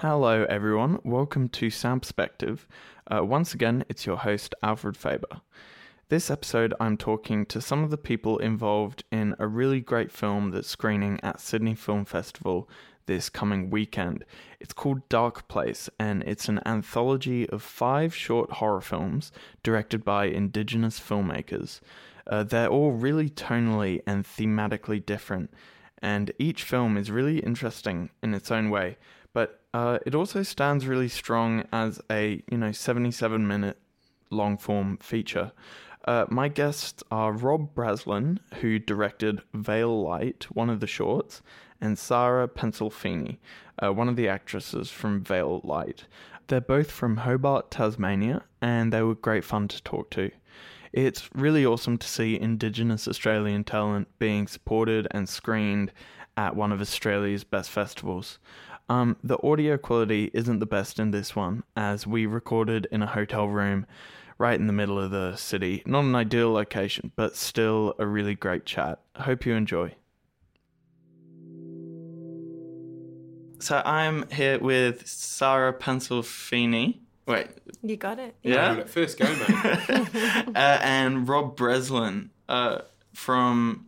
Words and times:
Hello, 0.00 0.46
everyone. 0.48 0.98
Welcome 1.04 1.50
to 1.50 1.68
Sound 1.68 2.00
Perspective. 2.00 2.66
Uh, 3.06 3.22
once 3.22 3.52
again, 3.52 3.84
it's 3.90 4.06
your 4.06 4.16
host, 4.16 4.54
Alfred 4.62 4.96
Faber. 4.96 5.42
This 6.08 6.30
episode, 6.30 6.72
I'm 6.80 6.96
talking 6.96 7.44
to 7.44 7.60
some 7.60 7.84
of 7.84 7.90
the 7.90 7.98
people 7.98 8.38
involved 8.38 9.04
in 9.12 9.36
a 9.38 9.46
really 9.46 9.82
great 9.82 10.10
film 10.10 10.52
that's 10.52 10.70
screening 10.70 11.20
at 11.22 11.38
Sydney 11.38 11.74
Film 11.74 12.06
Festival 12.06 12.66
this 13.04 13.28
coming 13.28 13.68
weekend. 13.68 14.24
It's 14.58 14.72
called 14.72 15.06
Dark 15.10 15.48
Place, 15.48 15.90
and 15.98 16.22
it's 16.22 16.48
an 16.48 16.60
anthology 16.64 17.46
of 17.50 17.62
five 17.62 18.14
short 18.14 18.52
horror 18.52 18.80
films 18.80 19.32
directed 19.62 20.02
by 20.02 20.24
Indigenous 20.24 20.98
filmmakers. 20.98 21.80
Uh, 22.26 22.42
they're 22.42 22.68
all 22.68 22.92
really 22.92 23.28
tonally 23.28 24.00
and 24.06 24.24
thematically 24.24 25.04
different, 25.04 25.52
and 26.00 26.32
each 26.38 26.62
film 26.62 26.96
is 26.96 27.10
really 27.10 27.40
interesting 27.40 28.08
in 28.22 28.32
its 28.32 28.50
own 28.50 28.70
way. 28.70 28.96
But 29.32 29.60
uh, 29.72 29.98
it 30.04 30.14
also 30.14 30.42
stands 30.42 30.86
really 30.86 31.08
strong 31.08 31.64
as 31.72 32.00
a 32.10 32.42
you 32.50 32.58
know 32.58 32.72
77 32.72 33.46
minute 33.46 33.78
long 34.30 34.56
form 34.56 34.96
feature. 34.98 35.52
Uh, 36.06 36.24
my 36.30 36.48
guests 36.48 37.02
are 37.10 37.32
Rob 37.32 37.74
Braslin, 37.74 38.40
who 38.60 38.78
directed 38.78 39.42
Veil 39.52 40.02
Light, 40.02 40.46
one 40.50 40.70
of 40.70 40.80
the 40.80 40.86
shorts, 40.86 41.42
and 41.80 41.98
Sarah 41.98 42.48
Pensilfini, 42.48 43.38
uh, 43.82 43.92
one 43.92 44.08
of 44.08 44.16
the 44.16 44.28
actresses 44.28 44.90
from 44.90 45.22
Veil 45.22 45.60
Light. 45.62 46.06
They're 46.46 46.60
both 46.60 46.90
from 46.90 47.18
Hobart, 47.18 47.70
Tasmania, 47.70 48.44
and 48.62 48.92
they 48.92 49.02
were 49.02 49.14
great 49.14 49.44
fun 49.44 49.68
to 49.68 49.82
talk 49.82 50.10
to. 50.10 50.30
It's 50.92 51.30
really 51.34 51.64
awesome 51.64 51.98
to 51.98 52.08
see 52.08 52.40
Indigenous 52.40 53.06
Australian 53.06 53.62
talent 53.62 54.08
being 54.18 54.48
supported 54.48 55.06
and 55.12 55.28
screened 55.28 55.92
at 56.36 56.56
one 56.56 56.72
of 56.72 56.80
Australia's 56.80 57.44
best 57.44 57.70
festivals. 57.70 58.38
Um, 58.90 59.16
the 59.22 59.38
audio 59.46 59.78
quality 59.78 60.32
isn't 60.34 60.58
the 60.58 60.66
best 60.66 60.98
in 60.98 61.12
this 61.12 61.36
one, 61.36 61.62
as 61.76 62.08
we 62.08 62.26
recorded 62.26 62.88
in 62.90 63.02
a 63.02 63.06
hotel 63.06 63.46
room 63.46 63.86
right 64.36 64.58
in 64.58 64.66
the 64.66 64.72
middle 64.72 64.98
of 64.98 65.12
the 65.12 65.36
city. 65.36 65.84
Not 65.86 66.00
an 66.00 66.16
ideal 66.16 66.52
location, 66.52 67.12
but 67.14 67.36
still 67.36 67.94
a 68.00 68.06
really 68.06 68.34
great 68.34 68.66
chat. 68.66 68.98
Hope 69.14 69.46
you 69.46 69.54
enjoy. 69.54 69.94
So 73.60 73.80
I'm 73.84 74.28
here 74.30 74.58
with 74.58 75.06
Sarah 75.06 75.72
Pensilfini. 75.72 76.98
Wait, 77.26 77.46
You 77.84 77.96
got 77.96 78.18
it. 78.18 78.34
Yeah. 78.42 78.74
Right, 78.74 78.90
First 78.90 79.20
go, 79.20 79.26
mate. 79.26 79.88
uh, 80.56 80.78
and 80.82 81.28
Rob 81.28 81.56
Braslin 81.56 82.30
uh, 82.48 82.80
from. 83.14 83.86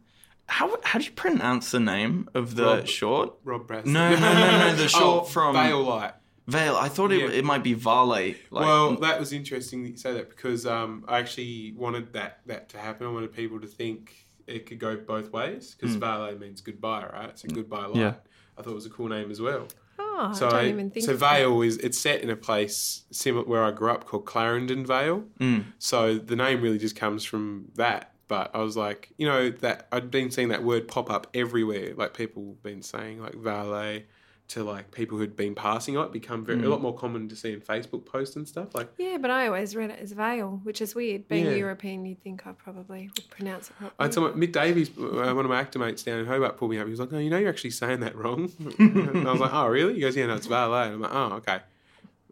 How 0.52 0.76
how 0.84 0.98
do 0.98 1.04
you 1.04 1.12
pronounce 1.12 1.70
the 1.70 1.80
name 1.80 2.28
of 2.34 2.56
the 2.56 2.64
Rob- 2.64 2.86
short? 2.86 3.34
Rob 3.44 3.66
Brass. 3.66 3.86
No, 3.86 4.10
no, 4.10 4.18
no, 4.20 4.58
no, 4.58 4.76
the 4.76 4.88
short 5.00 5.24
oh, 5.24 5.26
from- 5.26 5.54
Veil 5.54 5.82
Light. 5.82 6.12
Vale. 6.48 6.76
I 6.76 6.88
thought 6.88 7.12
it, 7.12 7.20
Yeah. 7.20 7.38
it 7.38 7.44
might 7.44 7.62
be 7.62 7.72
Vale. 7.74 8.06
Like, 8.06 8.36
well, 8.50 8.96
that 8.96 9.18
was 9.20 9.32
interesting 9.32 9.84
that 9.84 9.90
you 9.90 9.96
say 9.96 10.12
that 10.12 10.28
because 10.28 10.66
um, 10.66 11.04
I 11.08 11.18
actually 11.20 11.72
wanted 11.76 12.12
that 12.14 12.40
that 12.46 12.68
to 12.70 12.78
happen. 12.78 13.06
I 13.06 13.10
wanted 13.10 13.32
people 13.32 13.60
to 13.60 13.66
think 13.66 14.12
it 14.46 14.66
could 14.66 14.78
go 14.80 14.96
both 14.96 15.32
ways 15.32 15.74
because 15.78 15.94
Vale 15.96 16.36
means 16.38 16.60
goodbye, 16.60 17.06
right? 17.12 17.38
So 17.38 17.48
goodbye 17.48 17.86
light. 17.86 17.94
Mm. 17.94 18.00
Yeah. 18.00 18.14
I 18.58 18.62
thought 18.62 18.72
it 18.72 18.74
was 18.74 18.86
a 18.86 18.90
cool 18.90 19.08
name 19.08 19.30
as 19.30 19.40
well. 19.40 19.68
Oh, 19.98 20.32
So 20.34 20.48
I 20.48 20.50
don't 20.50 20.60
I- 20.60 20.68
even 20.68 20.90
think 20.90 21.06
so. 21.06 21.16
Vale 21.16 21.62
is 21.62 21.78
it's 21.78 21.98
set 21.98 22.20
in 22.22 22.28
a 22.28 22.36
place 22.36 23.04
similar 23.10 23.44
where 23.46 23.64
I 23.64 23.70
grew 23.70 23.90
up 23.90 24.04
called 24.04 24.26
Clarendon 24.26 24.84
Vale. 24.84 25.24
Mm. 25.40 25.64
So 25.78 26.18
the 26.18 26.36
name 26.36 26.60
really 26.60 26.78
just 26.78 26.96
comes 26.96 27.24
from 27.24 27.68
that. 27.76 28.11
But 28.32 28.50
I 28.54 28.60
was 28.62 28.78
like, 28.78 29.10
you 29.18 29.26
know, 29.26 29.50
that 29.50 29.88
I'd 29.92 30.10
been 30.10 30.30
seeing 30.30 30.48
that 30.48 30.62
word 30.64 30.88
pop 30.88 31.10
up 31.10 31.26
everywhere. 31.34 31.92
Like 31.94 32.14
people 32.14 32.56
been 32.62 32.80
saying 32.80 33.20
like 33.20 33.34
valet 33.34 34.06
to 34.48 34.64
like 34.64 34.90
people 34.90 35.18
who'd 35.18 35.36
been 35.36 35.54
passing 35.54 35.96
it 35.98 36.12
become 36.12 36.42
very 36.42 36.64
a 36.64 36.68
lot 36.70 36.80
more 36.80 36.94
common 36.94 37.28
to 37.28 37.36
see 37.36 37.52
in 37.52 37.60
Facebook 37.60 38.06
posts 38.06 38.34
and 38.36 38.48
stuff. 38.48 38.74
Like 38.74 38.88
Yeah, 38.96 39.18
but 39.20 39.30
I 39.30 39.48
always 39.48 39.76
read 39.76 39.90
it 39.90 39.98
as 40.00 40.12
veil, 40.12 40.60
which 40.62 40.80
is 40.80 40.94
weird. 40.94 41.28
Being 41.28 41.44
Yeah. 41.44 41.56
European, 41.56 42.06
you'd 42.06 42.22
think 42.22 42.46
I 42.46 42.52
probably 42.52 43.10
would 43.14 43.28
pronounce 43.28 43.68
it 43.68 43.74
I 43.76 43.80
properly. 43.80 44.04
had 44.06 44.14
someone, 44.14 44.32
Mick 44.40 44.52
Davies, 44.52 44.88
uh, 44.96 45.34
one 45.34 45.44
of 45.44 45.50
my 45.50 45.60
actor 45.60 45.78
mates 45.78 46.02
down 46.02 46.18
in 46.20 46.24
Hobart, 46.24 46.56
pulled 46.56 46.70
me 46.70 46.78
up. 46.78 46.86
He 46.86 46.90
was 46.90 47.00
like, 47.00 47.12
"No, 47.12 47.18
you 47.18 47.28
know 47.28 47.36
you're 47.36 47.50
actually 47.50 47.70
saying 47.70 48.00
that 48.00 48.16
wrong." 48.16 48.50
and 48.78 49.28
I 49.28 49.32
was 49.32 49.40
like, 49.42 49.52
"Oh, 49.52 49.66
really?" 49.66 49.92
He 49.94 50.00
goes, 50.00 50.16
"Yeah, 50.16 50.24
no, 50.26 50.36
it's 50.36 50.46
valet." 50.46 50.86
And 50.86 50.94
I'm 50.94 51.00
like, 51.02 51.12
"Oh, 51.14 51.32
okay." 51.36 51.58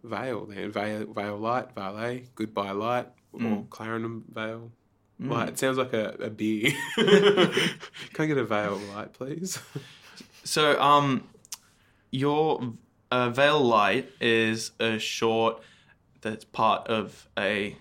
Veil 0.02 0.46
then, 0.46 0.72
veil 0.72 1.04
Vale 1.12 1.36
Light, 1.36 1.74
Valet, 1.74 2.24
Goodbye 2.34 2.70
Light, 2.72 3.06
or 3.34 3.66
Clarendon 3.68 4.24
Light. 5.28 5.48
It 5.50 5.58
sounds 5.58 5.76
like 5.78 5.92
a, 5.92 6.16
a 6.20 6.30
beer. 6.30 6.72
Can 6.96 7.74
I 8.18 8.26
get 8.26 8.38
a 8.38 8.44
veil 8.44 8.80
Light, 8.94 9.12
please? 9.12 9.58
So, 10.44 10.80
um, 10.80 11.28
your 12.10 12.72
uh, 13.10 13.30
Veil 13.30 13.60
Light 13.60 14.10
is 14.20 14.72
a 14.80 14.98
short 14.98 15.62
that's 16.20 16.44
part 16.44 16.88
of 16.88 17.28
a 17.38 17.76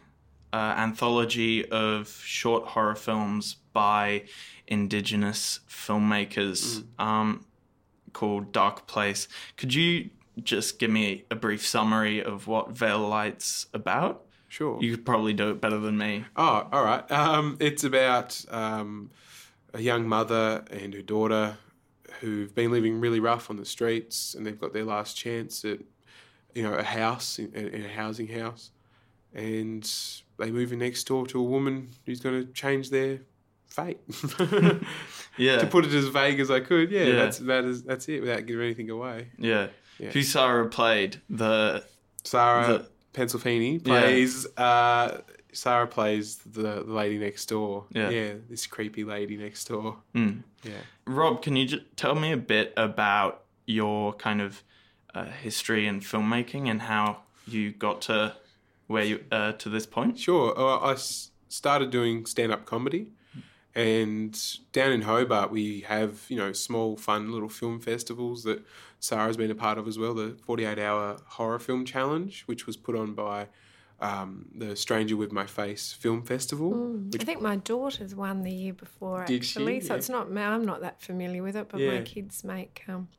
uh, 0.51 0.73
anthology 0.77 1.69
of 1.69 2.09
short 2.09 2.65
horror 2.67 2.95
films 2.95 3.57
by 3.73 4.23
Indigenous 4.67 5.59
filmmakers 5.69 6.83
um, 6.97 7.45
called 8.13 8.51
Dark 8.51 8.87
Place. 8.87 9.27
Could 9.57 9.73
you 9.73 10.09
just 10.43 10.79
give 10.79 10.89
me 10.89 11.25
a 11.29 11.35
brief 11.35 11.65
summary 11.65 12.23
of 12.23 12.47
what 12.47 12.71
Veil 12.71 12.99
Light's 12.99 13.67
about? 13.73 14.25
Sure. 14.49 14.77
You 14.81 14.95
could 14.95 15.05
probably 15.05 15.33
do 15.33 15.49
it 15.51 15.61
better 15.61 15.77
than 15.79 15.97
me. 15.97 16.25
Oh, 16.35 16.67
all 16.71 16.83
right. 16.83 17.09
Um, 17.11 17.55
it's 17.61 17.83
about 17.85 18.43
um, 18.49 19.11
a 19.73 19.79
young 19.81 20.07
mother 20.07 20.65
and 20.71 20.93
her 20.93 21.01
daughter 21.01 21.55
who've 22.19 22.53
been 22.53 22.71
living 22.71 22.99
really 22.99 23.19
rough 23.21 23.49
on 23.49 23.55
the 23.57 23.65
streets, 23.65 24.33
and 24.35 24.45
they've 24.45 24.59
got 24.59 24.73
their 24.73 24.83
last 24.83 25.15
chance 25.15 25.63
at, 25.63 25.79
you 26.53 26.63
know, 26.63 26.73
a 26.73 26.83
house 26.83 27.39
in, 27.39 27.53
in 27.53 27.85
a 27.85 27.89
housing 27.89 28.27
house, 28.27 28.71
and 29.33 29.89
they 30.37 30.51
move 30.51 30.73
in 30.73 30.79
next 30.79 31.03
door 31.05 31.25
to 31.27 31.39
a 31.39 31.43
woman 31.43 31.89
who's 32.05 32.19
going 32.19 32.45
to 32.45 32.51
change 32.51 32.89
their 32.89 33.19
fate. 33.67 33.99
Yeah. 35.37 35.59
to 35.59 35.67
put 35.67 35.85
it 35.85 35.93
as 35.93 36.07
vague 36.07 36.39
as 36.41 36.51
I 36.51 36.59
could, 36.59 36.91
yeah, 36.91 37.03
Yeah. 37.03 37.15
that's 37.15 37.37
that 37.37 37.63
is 37.63 37.83
that's 37.83 38.09
it 38.09 38.19
without 38.19 38.45
giving 38.45 38.65
anything 38.65 38.89
away. 38.89 39.27
Yeah. 39.37 39.67
Yeah. 39.97 40.09
Who 40.09 40.21
Sarah 40.21 40.67
played 40.67 41.21
the 41.29 41.83
Sarah 42.25 42.67
The- 42.67 42.89
Pensilfini 43.13 43.83
plays. 43.83 44.45
Uh, 44.57 45.21
Sarah 45.51 45.87
plays 45.87 46.37
the, 46.37 46.83
the 46.83 46.93
lady 46.93 47.17
next 47.17 47.47
door. 47.47 47.85
Yeah. 47.91 48.33
this 48.49 48.67
creepy 48.67 49.03
lady 49.03 49.35
next 49.35 49.67
door. 49.67 49.97
Mm. 50.13 50.43
Yeah. 50.63 50.73
Rob, 51.07 51.41
can 51.41 51.55
you 51.55 51.65
just 51.65 51.83
tell 51.95 52.13
me 52.15 52.31
a 52.31 52.37
bit 52.37 52.73
about 52.77 53.43
your 53.65 54.13
kind 54.13 54.41
of 54.41 54.63
uh, 55.15 55.25
history 55.25 55.87
in 55.87 56.01
filmmaking 56.01 56.69
and 56.69 56.83
how 56.83 57.21
you 57.47 57.71
got 57.71 58.01
to 58.01 58.35
where 58.87 59.03
you 59.03 59.23
uh, 59.31 59.53
to 59.53 59.69
this 59.69 59.87
point? 59.87 60.19
Sure. 60.19 60.57
Uh, 60.57 60.77
I 60.77 60.91
s- 60.93 61.31
started 61.47 61.89
doing 61.89 62.27
stand 62.27 62.51
up 62.51 62.65
comedy, 62.65 63.11
and 63.75 64.39
down 64.71 64.91
in 64.91 65.01
Hobart 65.03 65.51
we 65.51 65.81
have 65.81 66.25
you 66.29 66.37
know 66.37 66.51
small 66.53 66.95
fun 66.97 67.31
little 67.31 67.49
film 67.49 67.79
festivals 67.79 68.43
that 68.43 68.61
Sarah's 68.99 69.37
been 69.37 69.51
a 69.51 69.55
part 69.55 69.77
of 69.77 69.87
as 69.87 69.97
well. 69.97 70.13
The 70.13 70.37
Forty 70.45 70.65
Eight 70.65 70.79
Hour 70.79 71.17
Horror 71.25 71.59
Film 71.59 71.85
Challenge, 71.85 72.43
which 72.45 72.65
was 72.67 72.75
put 72.77 72.95
on 72.95 73.13
by 73.13 73.47
um, 74.01 74.47
the 74.55 74.75
Stranger 74.75 75.17
with 75.17 75.31
My 75.31 75.45
Face 75.45 75.93
Film 75.93 76.23
Festival. 76.23 76.99
I 77.19 77.23
think 77.23 77.41
my 77.41 77.57
daughter's 77.57 78.15
won 78.15 78.43
the 78.43 78.51
year 78.51 78.73
before, 78.73 79.25
Did 79.25 79.43
she? 79.43 79.59
actually. 79.59 79.81
So 79.81 79.93
Yeah. 79.93 79.97
it's 79.97 80.09
not, 80.09 80.27
I'm 80.37 80.65
not 80.65 80.81
that 80.81 81.01
familiar 81.01 81.43
with 81.43 81.55
it, 81.55 81.67
but 81.69 81.81
my 81.81 82.01
kids 82.01 82.43
make 82.43 82.83
um, 82.87 83.09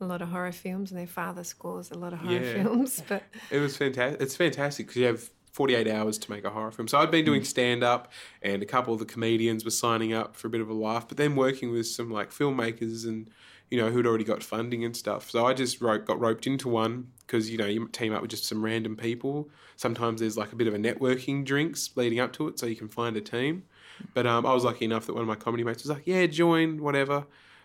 a 0.00 0.06
lot 0.06 0.22
of 0.22 0.28
horror 0.28 0.52
films 0.52 0.90
and 0.90 0.98
their 0.98 1.06
father 1.06 1.44
scores 1.44 1.90
a 1.90 1.98
lot 1.98 2.12
of 2.14 2.20
horror 2.20 2.40
Yeah. 2.42 2.62
films. 2.62 3.02
But 3.08 3.22
It 3.50 3.58
was 3.58 3.76
fantastic. 3.76 4.20
It's 4.22 4.34
fantastic 4.36 4.86
because 4.86 4.96
you 5.00 5.06
have 5.06 5.30
48 5.52 5.86
hours 5.88 6.16
to 6.18 6.30
make 6.30 6.44
a 6.44 6.50
horror 6.50 6.70
film. 6.70 6.88
So 6.88 6.98
I'd 6.98 7.10
been 7.10 7.24
doing 7.26 7.44
stand 7.44 7.84
up, 7.84 8.10
and 8.42 8.62
a 8.62 8.66
couple 8.66 8.92
of 8.94 9.00
the 9.00 9.04
comedians 9.06 9.62
were 9.64 9.70
signing 9.70 10.12
up 10.14 10.36
for 10.36 10.46
a 10.46 10.50
bit 10.50 10.60
of 10.62 10.68
a 10.70 10.74
laugh, 10.74 11.06
but 11.06 11.16
then 11.18 11.36
working 11.36 11.70
with 11.70 11.86
some 11.86 12.10
like 12.10 12.30
filmmakers 12.30 13.04
and 13.04 13.28
you 13.70 13.78
know 13.78 13.90
who'd 13.90 14.06
already 14.06 14.24
got 14.24 14.42
funding 14.42 14.84
and 14.84 14.96
stuff. 14.96 15.30
So 15.30 15.46
I 15.46 15.54
just 15.54 15.80
got 15.80 16.20
roped 16.20 16.46
into 16.46 16.68
one 16.68 17.08
because 17.26 17.50
you 17.50 17.58
know 17.58 17.66
you 17.66 17.88
team 17.88 18.12
up 18.12 18.22
with 18.22 18.30
just 18.30 18.46
some 18.46 18.64
random 18.64 18.96
people. 18.96 19.48
Sometimes 19.76 20.20
there's 20.20 20.36
like 20.36 20.52
a 20.52 20.56
bit 20.56 20.68
of 20.68 20.74
a 20.74 20.78
networking 20.78 21.44
drinks 21.44 21.90
leading 21.96 22.20
up 22.20 22.32
to 22.34 22.48
it, 22.48 22.58
so 22.58 22.66
you 22.66 22.76
can 22.76 22.88
find 22.88 23.16
a 23.16 23.20
team. 23.20 23.64
But 24.12 24.26
um, 24.26 24.44
I 24.46 24.52
was 24.52 24.64
lucky 24.64 24.84
enough 24.84 25.06
that 25.06 25.14
one 25.14 25.22
of 25.22 25.28
my 25.28 25.34
comedy 25.36 25.64
mates 25.64 25.82
was 25.82 25.90
like, 25.90 26.06
"Yeah, 26.06 26.26
join 26.26 26.82
whatever." 26.82 27.18
I 27.18 27.24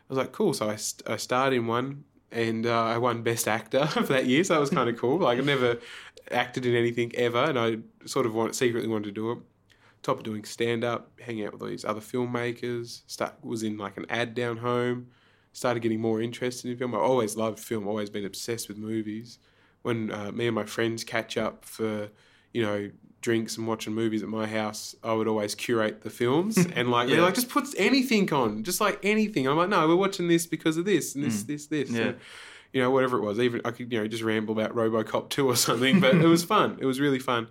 was 0.09 0.17
like, 0.17 0.31
"Cool." 0.31 0.53
So 0.53 0.69
I, 0.69 0.75
st- 0.75 1.07
I 1.09 1.17
starred 1.17 1.53
in 1.53 1.67
one, 1.67 2.03
and 2.31 2.65
uh, 2.65 2.83
I 2.83 2.97
won 2.97 3.23
Best 3.23 3.47
Actor 3.47 3.85
for 3.87 4.03
that 4.03 4.25
year. 4.25 4.43
So 4.43 4.53
that 4.53 4.59
was 4.59 4.69
kind 4.69 4.89
of 4.89 4.97
cool. 4.97 5.19
Like 5.19 5.37
I've 5.37 5.45
never 5.45 5.79
acted 6.31 6.65
in 6.65 6.75
anything 6.75 7.11
ever, 7.15 7.43
and 7.43 7.59
I 7.59 7.77
sort 8.05 8.25
of 8.25 8.35
want, 8.35 8.55
secretly 8.55 8.87
wanted 8.87 9.05
to 9.05 9.11
do 9.11 9.31
it. 9.31 9.37
Top 10.01 10.17
of 10.17 10.23
doing 10.23 10.45
stand 10.45 10.83
up, 10.83 11.11
hanging 11.19 11.45
out 11.45 11.53
with 11.53 11.61
all 11.61 11.67
these 11.67 11.85
other 11.85 11.99
filmmakers. 11.99 13.01
Start 13.07 13.35
was 13.43 13.63
in 13.63 13.77
like 13.77 13.97
an 13.97 14.05
ad 14.09 14.33
down 14.33 14.57
home. 14.57 15.07
Started 15.51 15.81
getting 15.81 15.99
more 15.99 16.21
interested 16.21 16.69
in 16.71 16.77
film. 16.77 16.93
I 16.95 16.99
always 16.99 17.35
loved 17.35 17.59
film. 17.59 17.87
Always 17.87 18.09
been 18.09 18.25
obsessed 18.25 18.67
with 18.67 18.77
movies. 18.77 19.39
When 19.81 20.11
uh, 20.11 20.31
me 20.31 20.47
and 20.47 20.55
my 20.55 20.65
friends 20.65 21.03
catch 21.03 21.37
up 21.37 21.65
for, 21.65 22.09
you 22.53 22.61
know, 22.61 22.91
drinks 23.21 23.57
and 23.57 23.67
watching 23.67 23.93
movies 23.93 24.23
at 24.23 24.29
my 24.29 24.45
house, 24.47 24.95
I 25.03 25.13
would 25.13 25.27
always 25.27 25.55
curate 25.55 26.01
the 26.01 26.09
films 26.09 26.57
and 26.75 26.91
like 26.91 27.09
Yeah. 27.09 27.15
they're 27.15 27.25
like 27.25 27.33
just 27.33 27.49
put 27.49 27.67
anything 27.77 28.31
on, 28.31 28.63
just 28.63 28.79
like 28.79 28.99
anything. 29.03 29.47
I'm 29.47 29.57
like, 29.57 29.69
no, 29.69 29.87
we're 29.87 29.95
watching 29.95 30.27
this 30.27 30.45
because 30.45 30.77
of 30.77 30.85
this 30.85 31.15
and 31.15 31.23
this, 31.23 31.43
this, 31.43 31.67
this. 31.67 31.89
Yeah. 31.89 32.01
And, 32.01 32.17
you 32.71 32.81
know, 32.81 32.91
whatever 32.91 33.17
it 33.17 33.21
was. 33.21 33.39
Even 33.39 33.61
I 33.65 33.71
could, 33.71 33.91
you 33.91 33.99
know, 33.99 34.07
just 34.07 34.21
ramble 34.23 34.53
about 34.57 34.75
RoboCop 34.75 35.29
2 35.29 35.47
or 35.49 35.55
something, 35.67 35.99
but 35.99 36.15
it 36.15 36.27
was 36.27 36.43
fun. 36.43 36.77
It 36.79 36.85
was 36.85 36.99
really 36.99 37.19
fun. 37.19 37.47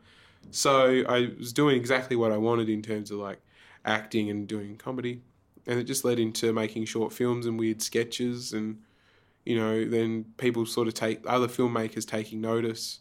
So 0.50 1.02
I 1.08 1.32
was 1.38 1.52
doing 1.52 1.76
exactly 1.76 2.16
what 2.16 2.30
I 2.32 2.36
wanted 2.36 2.68
in 2.68 2.80
terms 2.82 3.10
of 3.10 3.18
like 3.18 3.40
acting 3.84 4.30
and 4.30 4.46
doing 4.46 4.76
comedy. 4.76 5.22
And 5.68 5.78
it 5.78 5.84
just 5.84 6.04
led 6.04 6.18
into 6.18 6.52
making 6.52 6.86
short 6.86 7.12
films 7.12 7.46
and 7.46 7.58
weird 7.58 7.80
sketches 7.82 8.52
and 8.52 8.78
you 9.48 9.56
know, 9.56 9.82
then 9.86 10.26
people 10.36 10.66
sort 10.66 10.88
of 10.88 10.94
take 10.94 11.20
other 11.26 11.48
filmmakers 11.48 12.06
taking 12.06 12.38
notice 12.38 13.00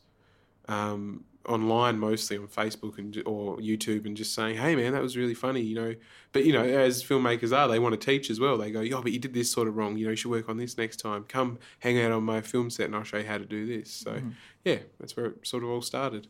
um, 0.69 1.25
online, 1.46 2.00
mostly 2.00 2.38
on 2.38 2.48
Facebook 2.48 2.98
and 2.98 3.22
or 3.25 3.58
YouTube, 3.58 4.06
and 4.06 4.16
just 4.16 4.34
saying, 4.34 4.56
"Hey, 4.56 4.74
man, 4.74 4.94
that 4.94 5.02
was 5.02 5.18
really 5.18 5.34
funny," 5.34 5.60
you 5.60 5.75
know. 5.75 5.94
But 6.31 6.46
you 6.46 6.54
know, 6.54 6.64
as 6.64 7.04
filmmakers 7.04 7.56
are, 7.56 7.68
they 7.68 7.80
want 7.80 8.00
to 8.00 8.06
teach 8.06 8.30
as 8.30 8.40
well. 8.40 8.58
They 8.58 8.72
go, 8.72 8.80
"Yo, 8.80 9.02
but 9.02 9.12
you 9.12 9.20
did 9.20 9.34
this 9.34 9.52
sort 9.52 9.68
of 9.68 9.75
wrong. 9.75 9.98
You 9.98 10.06
know, 10.06 10.12
you 10.12 10.16
should 10.16 10.31
work 10.31 10.48
on 10.48 10.56
this 10.56 10.78
next 10.78 10.98
time. 10.98 11.25
Come 11.28 11.60
hang 11.80 12.00
out 12.00 12.13
on 12.13 12.24
my 12.24 12.40
film 12.40 12.70
set, 12.70 12.86
and 12.86 12.96
I'll 12.96 13.04
show 13.04 13.18
you 13.18 13.25
how 13.25 13.38
to 13.38 13.46
do 13.46 13.66
this." 13.66 13.92
So, 13.92 14.12
mm. 14.12 14.31
yeah, 14.63 14.78
that's 15.02 15.18
where 15.18 15.25
it 15.25 15.46
sort 15.46 15.63
of 15.63 15.70
all 15.70 15.81
started. 15.81 16.28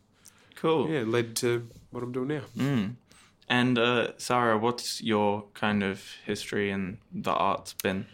Cool. 0.56 0.90
Yeah, 0.90 1.04
led 1.06 1.36
to 1.38 1.68
what 1.92 2.02
I'm 2.02 2.12
doing 2.12 2.30
now. 2.30 2.42
Mm. 2.58 2.96
And 3.50 3.78
uh, 3.78 4.18
Sarah, 4.18 4.58
what's 4.58 5.02
your 5.02 5.46
kind 5.54 5.84
of 5.84 6.04
history 6.26 6.70
in 6.70 6.98
the 7.14 7.32
arts 7.32 7.74
been? 7.82 8.06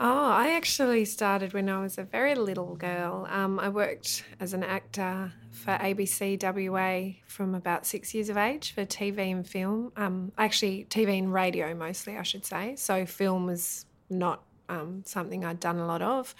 Oh, 0.00 0.30
I 0.30 0.52
actually 0.54 1.04
started 1.04 1.52
when 1.52 1.68
I 1.68 1.80
was 1.80 1.98
a 1.98 2.04
very 2.04 2.36
little 2.36 2.76
girl. 2.76 3.26
Um, 3.28 3.58
I 3.58 3.68
worked 3.68 4.24
as 4.38 4.54
an 4.54 4.62
actor 4.62 5.32
for 5.50 5.72
ABC 5.72 6.40
WA 6.40 7.16
from 7.26 7.56
about 7.56 7.84
six 7.84 8.14
years 8.14 8.28
of 8.28 8.36
age 8.36 8.72
for 8.72 8.84
TV 8.84 9.32
and 9.32 9.44
film. 9.44 9.90
Um, 9.96 10.30
actually, 10.38 10.86
TV 10.88 11.18
and 11.18 11.32
radio 11.32 11.74
mostly, 11.74 12.16
I 12.16 12.22
should 12.22 12.46
say. 12.46 12.76
So, 12.76 13.04
film 13.06 13.46
was 13.46 13.86
not 14.08 14.44
um, 14.68 15.02
something 15.04 15.44
I'd 15.44 15.58
done 15.58 15.78
a 15.78 15.86
lot 15.86 16.02
of. 16.02 16.32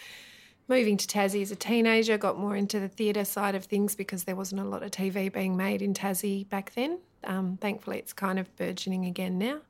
Moving 0.69 0.97
to 0.97 1.07
Tassie 1.09 1.43
as 1.43 1.51
a 1.51 1.57
teenager, 1.57 2.17
got 2.17 2.39
more 2.39 2.55
into 2.55 2.79
the 2.79 2.89
theatre 2.89 3.25
side 3.25 3.57
of 3.57 3.65
things 3.65 3.97
because 3.97 4.23
there 4.23 4.37
wasn't 4.37 4.61
a 4.61 4.65
lot 4.65 4.85
of 4.85 4.93
TV 4.93 5.33
being 5.33 5.57
made 5.57 5.83
in 5.83 5.95
Tassie 5.95 6.49
back 6.49 6.75
then. 6.77 7.01
Um, 7.25 7.59
thankfully, 7.61 7.99
it's 7.99 8.13
kind 8.13 8.39
of 8.39 8.55
burgeoning 8.57 9.05
again 9.07 9.39
now. 9.39 9.61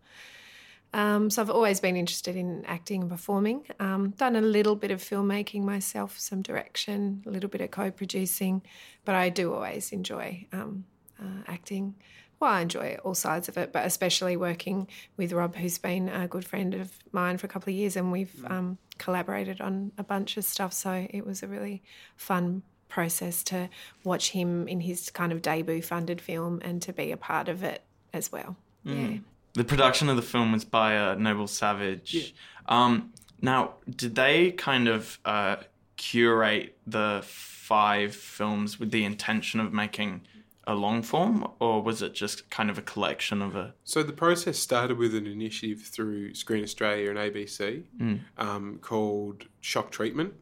Um, 0.95 1.29
so 1.29 1.43
I've 1.43 1.51
always 1.51 1.81
been 1.81 1.97
interested 1.97 2.35
in 2.35 2.65
acting 2.65 3.03
and 3.03 3.11
performing. 3.11 3.67
Um, 3.79 4.11
done 4.11 4.37
a 4.37 4.41
little 4.41 4.75
bit 4.75 4.91
of 4.91 5.03
filmmaking 5.03 5.63
myself, 5.63 6.19
some 6.19 6.41
direction, 6.41 7.23
a 7.27 7.31
little 7.31 7.51
bit 7.51 7.61
of 7.61 7.71
co-producing, 7.71 8.63
but 9.05 9.15
I 9.15 9.29
do 9.29 9.53
always 9.53 9.93
enjoy 9.93 10.47
um, 10.53 10.85
uh, 11.21 11.43
acting. 11.47 11.95
Well, 12.41 12.53
I 12.53 12.61
enjoy 12.63 12.97
all 13.05 13.15
sides 13.15 13.49
of 13.49 13.59
it, 13.59 13.73
but 13.73 13.85
especially 13.85 14.37
working 14.37 14.87
with 15.17 15.33
Rob, 15.33 15.57
who's 15.57 15.77
been 15.77 16.09
a 16.09 16.29
good 16.29 16.45
friend 16.45 16.75
of 16.75 16.93
mine 17.13 17.37
for 17.37 17.47
a 17.47 17.51
couple 17.51 17.71
of 17.71 17.77
years, 17.77 17.97
and 17.97 18.13
we've 18.13 18.33
mm. 18.41 18.51
um, 18.51 18.79
collaborated 18.97 19.61
on 19.61 19.93
a 19.99 20.05
bunch 20.05 20.37
of 20.37 20.45
stuff. 20.45 20.73
So 20.73 21.07
it 21.11 21.27
was 21.27 21.43
a 21.43 21.49
really 21.49 21.83
fun 22.17 22.63
process 22.89 23.43
to 23.45 23.69
watch 24.05 24.31
him 24.31 24.67
in 24.69 24.81
his 24.81 25.11
kind 25.11 25.33
of 25.33 25.43
debut 25.43 25.83
funded 25.83 26.21
film 26.21 26.61
and 26.63 26.81
to 26.83 26.93
be 26.93 27.13
a 27.13 27.17
part 27.17 27.49
of 27.49 27.63
it 27.63 27.83
as 28.13 28.33
well. 28.33 28.57
Mm. 28.87 29.13
Yeah 29.13 29.19
the 29.59 29.65
production 29.65 30.09
of 30.09 30.17
the 30.17 30.23
film 30.23 30.53
was 30.53 30.65
by 30.65 30.97
uh, 30.97 31.15
Noble 31.17 31.49
Savage. 31.49 32.15
Yeah. 32.15 32.23
Um, 32.67 33.13
now, 33.43 33.75
did 33.89 34.15
they 34.15 34.53
kind 34.53 34.89
of 34.89 35.19
uh, 35.25 35.57
curate 35.97 36.77
the 36.87 37.23
five 37.25 38.15
films 38.15 38.79
with 38.79 38.93
the 38.93 39.05
intention 39.05 39.61
of 39.61 39.73
making 39.73 40.23
a 40.67 40.75
long 40.75 41.03
form, 41.03 41.51
or 41.61 41.83
was 41.83 42.03
it 42.03 42.15
just 42.15 42.51
kind 42.51 42.71
of 42.71 42.79
a 42.79 42.83
collection 42.83 43.43
of 43.43 43.57
a? 43.57 43.75
So 43.85 44.03
the 44.03 44.13
process 44.13 44.59
started 44.59 44.97
with 44.97 45.15
an 45.15 45.27
initiative 45.27 45.83
through 45.83 46.35
Screen 46.35 46.63
Australia 46.63 47.11
and 47.11 47.19
ABC 47.19 47.83
mm. 48.01 48.21
um, 48.37 48.79
called 48.81 49.47
Shock 49.61 49.91
Treatment, 49.91 50.35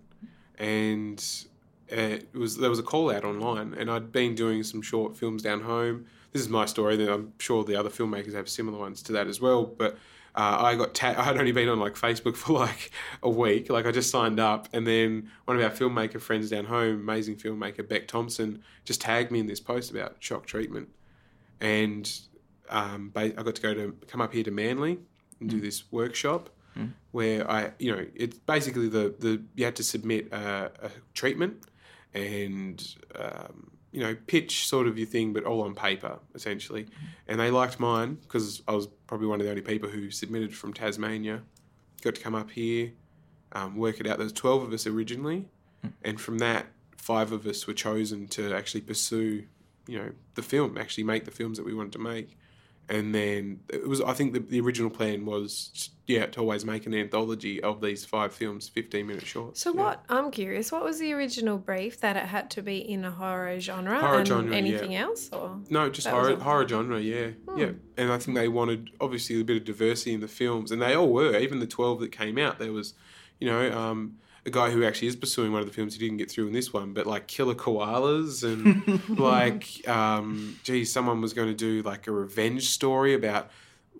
and 0.58 1.24
it 1.88 2.34
was 2.34 2.58
there 2.58 2.70
was 2.70 2.78
a 2.78 2.82
call 2.84 3.10
out 3.10 3.24
online, 3.24 3.74
and 3.74 3.90
I'd 3.90 4.12
been 4.12 4.34
doing 4.34 4.62
some 4.62 4.82
short 4.82 5.16
films 5.16 5.42
down 5.42 5.62
home 5.62 6.06
this 6.36 6.42
is 6.42 6.50
my 6.50 6.66
story. 6.66 6.96
Then 6.96 7.08
I'm 7.08 7.32
sure 7.38 7.64
the 7.64 7.76
other 7.76 7.88
filmmakers 7.88 8.34
have 8.34 8.48
similar 8.48 8.78
ones 8.78 9.02
to 9.04 9.12
that 9.12 9.26
as 9.26 9.40
well. 9.40 9.64
But 9.64 9.94
uh, 10.34 10.58
I 10.60 10.74
got 10.74 10.94
ta- 10.94 11.14
I 11.16 11.22
had 11.22 11.38
only 11.38 11.52
been 11.52 11.68
on 11.68 11.80
like 11.80 11.94
Facebook 11.94 12.36
for 12.36 12.52
like 12.52 12.90
a 13.22 13.30
week. 13.30 13.70
Like 13.70 13.86
I 13.86 13.90
just 13.90 14.10
signed 14.10 14.38
up, 14.38 14.68
and 14.72 14.86
then 14.86 15.30
one 15.46 15.58
of 15.58 15.62
our 15.62 15.70
filmmaker 15.70 16.20
friends 16.20 16.50
down 16.50 16.66
home, 16.66 17.00
amazing 17.00 17.36
filmmaker 17.36 17.86
Beck 17.88 18.06
Thompson, 18.06 18.62
just 18.84 19.00
tagged 19.00 19.30
me 19.30 19.40
in 19.40 19.46
this 19.46 19.60
post 19.60 19.90
about 19.90 20.16
shock 20.20 20.46
treatment, 20.46 20.88
and 21.60 22.20
um, 22.68 23.12
I 23.16 23.28
got 23.28 23.54
to 23.54 23.62
go 23.62 23.74
to 23.74 23.96
come 24.06 24.20
up 24.20 24.32
here 24.32 24.44
to 24.44 24.50
Manly 24.50 24.98
and 25.40 25.48
do 25.48 25.58
mm. 25.58 25.62
this 25.62 25.90
workshop. 25.90 26.50
Mm. 26.76 26.92
Where 27.12 27.50
I, 27.50 27.70
you 27.78 27.96
know, 27.96 28.04
it's 28.14 28.36
basically 28.36 28.88
the, 28.90 29.14
the 29.18 29.42
you 29.54 29.64
had 29.64 29.76
to 29.76 29.82
submit 29.82 30.30
a, 30.30 30.70
a 30.82 30.90
treatment, 31.14 31.64
and 32.14 32.94
um, 33.14 33.70
you 33.96 34.02
know, 34.02 34.14
pitch 34.26 34.68
sort 34.68 34.86
of 34.86 34.98
your 34.98 35.06
thing, 35.06 35.32
but 35.32 35.44
all 35.44 35.62
on 35.62 35.74
paper, 35.74 36.18
essentially. 36.34 36.86
And 37.26 37.40
they 37.40 37.50
liked 37.50 37.80
mine 37.80 38.18
because 38.22 38.62
I 38.68 38.74
was 38.74 38.88
probably 39.06 39.26
one 39.26 39.40
of 39.40 39.46
the 39.46 39.50
only 39.50 39.62
people 39.62 39.88
who 39.88 40.10
submitted 40.10 40.54
from 40.54 40.74
Tasmania. 40.74 41.42
Got 42.02 42.16
to 42.16 42.20
come 42.20 42.34
up 42.34 42.50
here, 42.50 42.92
um, 43.52 43.76
work 43.76 43.98
it 43.98 44.06
out. 44.06 44.18
There 44.18 44.24
was 44.24 44.34
12 44.34 44.64
of 44.64 44.72
us 44.74 44.86
originally. 44.86 45.48
And 46.04 46.20
from 46.20 46.36
that, 46.38 46.66
five 46.98 47.32
of 47.32 47.46
us 47.46 47.66
were 47.66 47.72
chosen 47.72 48.28
to 48.28 48.52
actually 48.52 48.82
pursue, 48.82 49.44
you 49.86 49.98
know, 49.98 50.10
the 50.34 50.42
film, 50.42 50.76
actually 50.76 51.04
make 51.04 51.24
the 51.24 51.30
films 51.30 51.56
that 51.56 51.64
we 51.64 51.72
wanted 51.72 51.92
to 51.92 51.98
make 51.98 52.36
and 52.88 53.14
then 53.14 53.60
it 53.68 53.88
was 53.88 54.00
I 54.00 54.12
think 54.12 54.32
the, 54.32 54.40
the 54.40 54.60
original 54.60 54.90
plan 54.90 55.26
was 55.26 55.90
yeah 56.06 56.26
to 56.26 56.40
always 56.40 56.64
make 56.64 56.86
an 56.86 56.94
anthology 56.94 57.62
of 57.62 57.80
these 57.80 58.04
five 58.04 58.32
films, 58.32 58.68
fifteen 58.68 59.06
minute 59.06 59.26
shorts. 59.26 59.60
So 59.60 59.74
yeah. 59.74 59.82
what 59.82 60.04
I'm 60.08 60.30
curious, 60.30 60.70
what 60.70 60.84
was 60.84 60.98
the 60.98 61.12
original 61.12 61.58
brief 61.58 62.00
that 62.00 62.16
it 62.16 62.26
had 62.26 62.50
to 62.52 62.62
be 62.62 62.78
in 62.78 63.04
a 63.04 63.10
horror 63.10 63.58
genre? 63.60 63.98
Horror 63.98 64.18
and 64.18 64.28
genre, 64.28 64.54
anything 64.56 64.92
yeah. 64.92 65.02
else 65.02 65.30
or 65.32 65.58
no, 65.68 65.90
just 65.90 66.06
horror 66.06 66.36
horror 66.36 66.66
genre, 66.68 67.00
yeah, 67.00 67.28
hmm. 67.48 67.58
yeah. 67.58 67.70
And 67.96 68.12
I 68.12 68.18
think 68.18 68.36
they 68.36 68.48
wanted 68.48 68.90
obviously 69.00 69.40
a 69.40 69.44
bit 69.44 69.56
of 69.56 69.64
diversity 69.64 70.14
in 70.14 70.20
the 70.20 70.28
films, 70.28 70.70
and 70.70 70.80
they 70.80 70.94
all 70.94 71.12
were. 71.12 71.36
Even 71.36 71.60
the 71.60 71.66
twelve 71.66 72.00
that 72.00 72.12
came 72.12 72.38
out, 72.38 72.58
there 72.58 72.72
was, 72.72 72.94
you 73.40 73.48
know. 73.48 73.76
Um, 73.76 74.18
a 74.46 74.50
guy 74.50 74.70
who 74.70 74.84
actually 74.84 75.08
is 75.08 75.16
pursuing 75.16 75.52
one 75.52 75.60
of 75.60 75.66
the 75.66 75.72
films 75.72 75.94
he 75.94 75.98
didn't 75.98 76.18
get 76.18 76.30
through 76.30 76.46
in 76.46 76.52
this 76.52 76.72
one, 76.72 76.92
but 76.92 77.04
like 77.04 77.26
killer 77.26 77.54
koalas 77.54 78.44
and 78.44 79.18
like, 79.18 79.86
um, 79.88 80.56
geez, 80.62 80.92
someone 80.92 81.20
was 81.20 81.32
going 81.32 81.48
to 81.48 81.54
do 81.54 81.82
like 81.82 82.06
a 82.06 82.12
revenge 82.12 82.68
story 82.68 83.14
about 83.14 83.50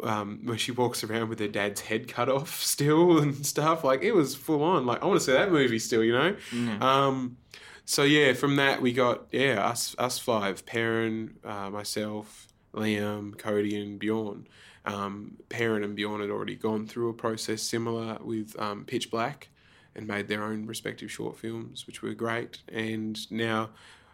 um, 0.02 0.40
where 0.44 0.56
she 0.56 0.70
walks 0.70 1.02
around 1.02 1.28
with 1.28 1.40
her 1.40 1.48
dad's 1.48 1.80
head 1.80 2.06
cut 2.06 2.28
off 2.28 2.60
still 2.62 3.18
and 3.18 3.44
stuff. 3.44 3.82
Like 3.82 4.02
it 4.02 4.12
was 4.12 4.36
full 4.36 4.62
on. 4.62 4.86
Like 4.86 5.02
I 5.02 5.06
want 5.06 5.18
to 5.18 5.24
see 5.24 5.32
that 5.32 5.50
movie 5.50 5.80
still, 5.80 6.04
you 6.04 6.12
know. 6.12 6.36
Mm. 6.50 6.80
Um, 6.80 7.36
so 7.84 8.04
yeah, 8.04 8.32
from 8.32 8.56
that 8.56 8.80
we 8.80 8.92
got 8.92 9.26
yeah 9.32 9.66
us 9.66 9.96
us 9.98 10.18
five: 10.18 10.64
Perun, 10.64 11.44
uh, 11.44 11.70
myself, 11.70 12.48
Liam, 12.72 13.34
Kodie, 13.34 13.80
and 13.80 13.98
Bjorn. 13.98 14.46
Um, 14.84 15.38
Perun 15.50 15.82
and 15.82 15.96
Bjorn 15.96 16.20
had 16.20 16.30
already 16.30 16.54
gone 16.54 16.86
through 16.86 17.08
a 17.08 17.14
process 17.14 17.60
similar 17.60 18.18
with 18.22 18.56
um, 18.60 18.84
Pitch 18.84 19.10
Black 19.10 19.48
and 19.96 20.06
made 20.06 20.28
their 20.28 20.44
own 20.44 20.66
respective 20.66 21.10
short 21.10 21.36
films, 21.38 21.86
which 21.86 22.02
were 22.02 22.12
great. 22.14 22.58
And 22.68 23.18
now, 23.30 23.70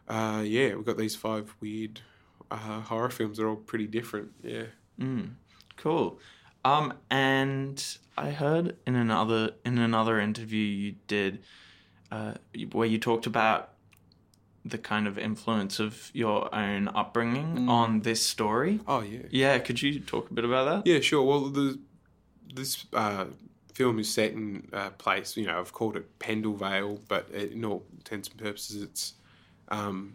uh, 0.09 0.43
yeah, 0.45 0.75
we've 0.75 0.87
got 0.87 0.97
these 0.97 1.17
five 1.17 1.55
weird 1.61 2.01
uh, 2.51 2.81
horror 2.83 3.11
films. 3.11 3.37
They're 3.37 3.49
all 3.49 3.57
pretty 3.57 3.87
different. 3.87 4.33
Yeah. 4.43 4.67
Mm, 4.99 5.33
cool. 5.77 6.19
Um, 6.65 6.95
and 7.11 7.85
I 8.17 8.31
heard 8.31 8.77
in 8.87 8.95
another 8.95 9.53
in 9.65 9.79
another 9.79 10.21
interview 10.21 10.65
you 10.65 10.95
did, 11.09 11.41
uh, 12.11 12.35
where 12.71 12.87
you 12.87 12.99
talked 12.99 13.27
about 13.27 13.71
the 14.65 14.79
kind 14.79 15.09
of 15.09 15.19
influence 15.19 15.81
of 15.81 16.13
your 16.15 16.55
own 16.55 16.89
upbringing 16.95 17.57
mm. 17.57 17.69
on 17.69 18.01
this 18.01 18.25
story. 18.25 18.79
Oh 18.87 19.01
yeah. 19.01 19.23
Yeah, 19.31 19.59
could 19.59 19.83
you 19.83 19.99
talk 19.99 20.31
a 20.31 20.35
bit 20.35 20.45
about 20.45 20.85
that? 20.85 20.91
Yeah, 20.91 21.01
sure. 21.01 21.23
Well, 21.25 21.49
the 21.49 21.81
this 22.55 22.87
uh, 22.93 23.25
film 23.75 23.99
is 23.99 24.13
set 24.13 24.33
in 24.33 24.69
a 24.73 24.91
place, 24.91 25.37
you 25.37 25.47
know, 25.47 25.59
I've 25.59 25.73
called 25.73 25.97
it 25.97 26.19
Pendle 26.19 26.55
Vale, 26.55 27.01
but 27.09 27.31
in 27.31 27.65
all 27.65 27.85
intents 27.93 28.29
and 28.29 28.39
purposes, 28.39 28.83
it's 28.83 29.15
um, 29.69 30.15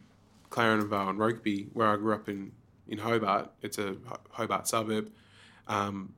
Clarendon 0.50 0.90
Vale 0.90 1.10
and 1.10 1.20
Rokeby, 1.20 1.70
where 1.74 1.88
I 1.88 1.96
grew 1.96 2.14
up 2.14 2.30
in, 2.30 2.52
in 2.88 2.98
Hobart. 2.98 3.52
It's 3.62 3.78
a 3.78 3.96
Hobart 4.32 4.68
suburb. 4.68 5.12
Um, 5.68 6.14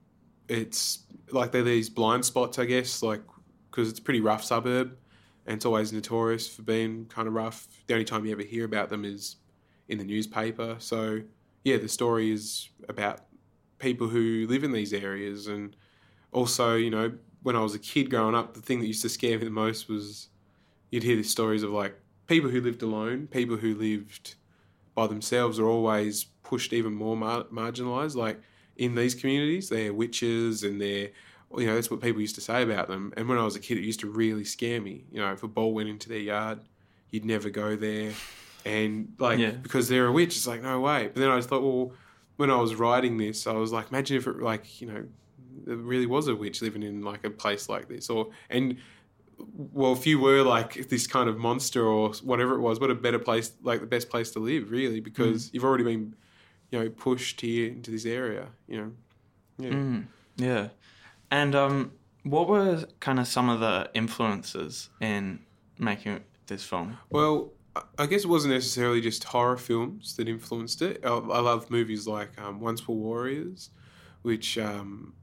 it's 0.47 0.99
like 1.31 1.51
they're 1.51 1.63
these 1.63 1.89
blind 1.89 2.25
spots, 2.25 2.59
I 2.59 2.65
guess, 2.65 3.01
like 3.01 3.21
because 3.69 3.89
it's 3.89 3.99
a 3.99 4.01
pretty 4.01 4.21
rough 4.21 4.43
suburb, 4.43 4.97
and 5.45 5.55
it's 5.55 5.65
always 5.65 5.93
notorious 5.93 6.47
for 6.47 6.63
being 6.63 7.05
kind 7.05 7.27
of 7.27 7.33
rough. 7.33 7.67
The 7.87 7.93
only 7.93 8.05
time 8.05 8.25
you 8.25 8.31
ever 8.31 8.41
hear 8.41 8.65
about 8.65 8.89
them 8.89 9.05
is 9.05 9.37
in 9.87 9.97
the 9.97 10.03
newspaper. 10.03 10.75
So 10.79 11.21
yeah, 11.63 11.77
the 11.77 11.87
story 11.87 12.31
is 12.31 12.69
about 12.87 13.21
people 13.77 14.07
who 14.07 14.45
live 14.49 14.63
in 14.63 14.71
these 14.71 14.93
areas 14.93 15.47
and 15.47 15.75
also, 16.31 16.75
you 16.75 16.89
know, 16.89 17.13
when 17.43 17.55
I 17.55 17.61
was 17.61 17.73
a 17.75 17.79
kid 17.79 18.09
growing 18.09 18.35
up, 18.35 18.53
the 18.53 18.61
thing 18.61 18.79
that 18.81 18.87
used 18.87 19.01
to 19.03 19.09
scare 19.09 19.37
me 19.37 19.45
the 19.45 19.49
most 19.51 19.87
was 19.89 20.27
you'd 20.91 21.03
hear 21.03 21.15
these 21.15 21.29
stories 21.29 21.63
of 21.63 21.71
like 21.71 21.95
people 22.27 22.49
who 22.49 22.61
lived 22.61 22.81
alone, 22.81 23.27
people 23.27 23.57
who 23.57 23.75
lived 23.75 24.35
by 24.95 25.07
themselves 25.07 25.59
are 25.59 25.67
always 25.67 26.25
pushed 26.43 26.73
even 26.73 26.93
more 26.93 27.15
mar- 27.15 27.45
marginalized. 27.45 28.15
Like 28.15 28.39
in 28.77 28.95
these 28.95 29.15
communities, 29.15 29.69
they're 29.69 29.93
witches 29.93 30.63
and 30.63 30.81
they're 30.81 31.09
you 31.57 31.65
know, 31.65 31.73
that's 31.73 31.89
what 31.89 31.99
people 31.99 32.21
used 32.21 32.35
to 32.35 32.41
say 32.41 32.61
about 32.61 32.87
them. 32.87 33.11
And 33.17 33.27
when 33.27 33.39
I 33.39 33.43
was 33.43 33.55
a 33.55 33.59
kid, 33.59 33.79
it 33.79 33.83
used 33.83 34.01
to 34.01 34.07
really 34.07 34.43
scare 34.43 34.79
me. 34.79 35.05
You 35.11 35.19
know, 35.19 35.31
if 35.31 35.41
a 35.41 35.47
ball 35.47 35.73
went 35.73 35.89
into 35.89 36.07
their 36.07 36.19
yard, 36.19 36.59
you'd 37.09 37.25
never 37.25 37.49
go 37.49 37.75
there. 37.75 38.11
And 38.65 39.13
like, 39.17 39.39
Yeah. 39.39 39.51
because 39.51 39.87
they're 39.89 40.05
a 40.05 40.11
witch, 40.11 40.35
it's 40.37 40.45
like, 40.45 40.61
no 40.61 40.79
way. 40.79 41.07
But 41.07 41.15
then 41.15 41.29
I 41.31 41.37
just 41.37 41.49
thought, 41.49 41.63
well, 41.63 41.91
when 42.37 42.51
I 42.51 42.57
was 42.57 42.75
writing 42.75 43.17
this, 43.17 43.47
I 43.47 43.53
was 43.53 43.71
like, 43.71 43.89
imagine 43.89 44.17
if 44.17 44.27
it, 44.27 44.39
like, 44.41 44.79
you 44.79 44.87
know, 44.91 45.05
there 45.65 45.75
really 45.77 46.05
was 46.05 46.27
a 46.27 46.35
witch 46.35 46.61
living 46.61 46.83
in 46.83 47.01
like 47.01 47.23
a 47.23 47.29
place 47.29 47.69
like 47.69 47.87
this. 47.87 48.09
Or, 48.09 48.29
and, 48.49 48.77
well, 49.37 49.93
if 49.93 50.05
you 50.05 50.19
were 50.19 50.43
like 50.43 50.89
this 50.89 51.07
kind 51.07 51.29
of 51.29 51.37
monster 51.37 51.85
or 51.85 52.11
whatever 52.23 52.55
it 52.55 52.59
was, 52.59 52.79
what 52.79 52.91
a 52.91 52.95
better 52.95 53.19
place, 53.19 53.53
like 53.63 53.79
the 53.79 53.87
best 53.87 54.09
place 54.09 54.31
to 54.31 54.39
live, 54.39 54.71
really, 54.71 54.99
because 54.99 55.49
you've 55.53 55.63
already 55.63 55.83
been, 55.83 56.15
you 56.71 56.79
know, 56.79 56.89
pushed 56.89 57.41
here 57.41 57.67
into 57.67 57.91
this 57.91 58.05
area, 58.05 58.47
you 58.67 58.77
know. 58.77 58.91
Yeah. 59.57 59.71
Mm, 59.71 60.05
yeah. 60.37 60.67
And 61.31 61.55
um, 61.55 61.91
what 62.23 62.47
were 62.47 62.85
kind 62.99 63.19
of 63.19 63.27
some 63.27 63.49
of 63.49 63.59
the 63.59 63.89
influences 63.93 64.89
in 64.99 65.39
making 65.77 66.21
this 66.47 66.63
film? 66.63 66.97
Well, 67.09 67.51
I- 67.97 68.07
guess 68.07 68.23
it 68.23 68.27
wasn't 68.27 68.53
necessarily 68.53 68.99
just 68.99 69.23
horror 69.23 69.57
films 69.57 70.15
that 70.17 70.27
influenced 70.27 70.81
it. 70.81 71.01
I, 71.03 71.09
I 71.09 71.39
love 71.39 71.69
movies 71.69 72.07
like 72.07 72.39
um, 72.41 72.59
Once 72.59 72.87
Were 72.87 72.95
Warriors, 72.95 73.69
which 74.21 74.57
um, 74.57 75.13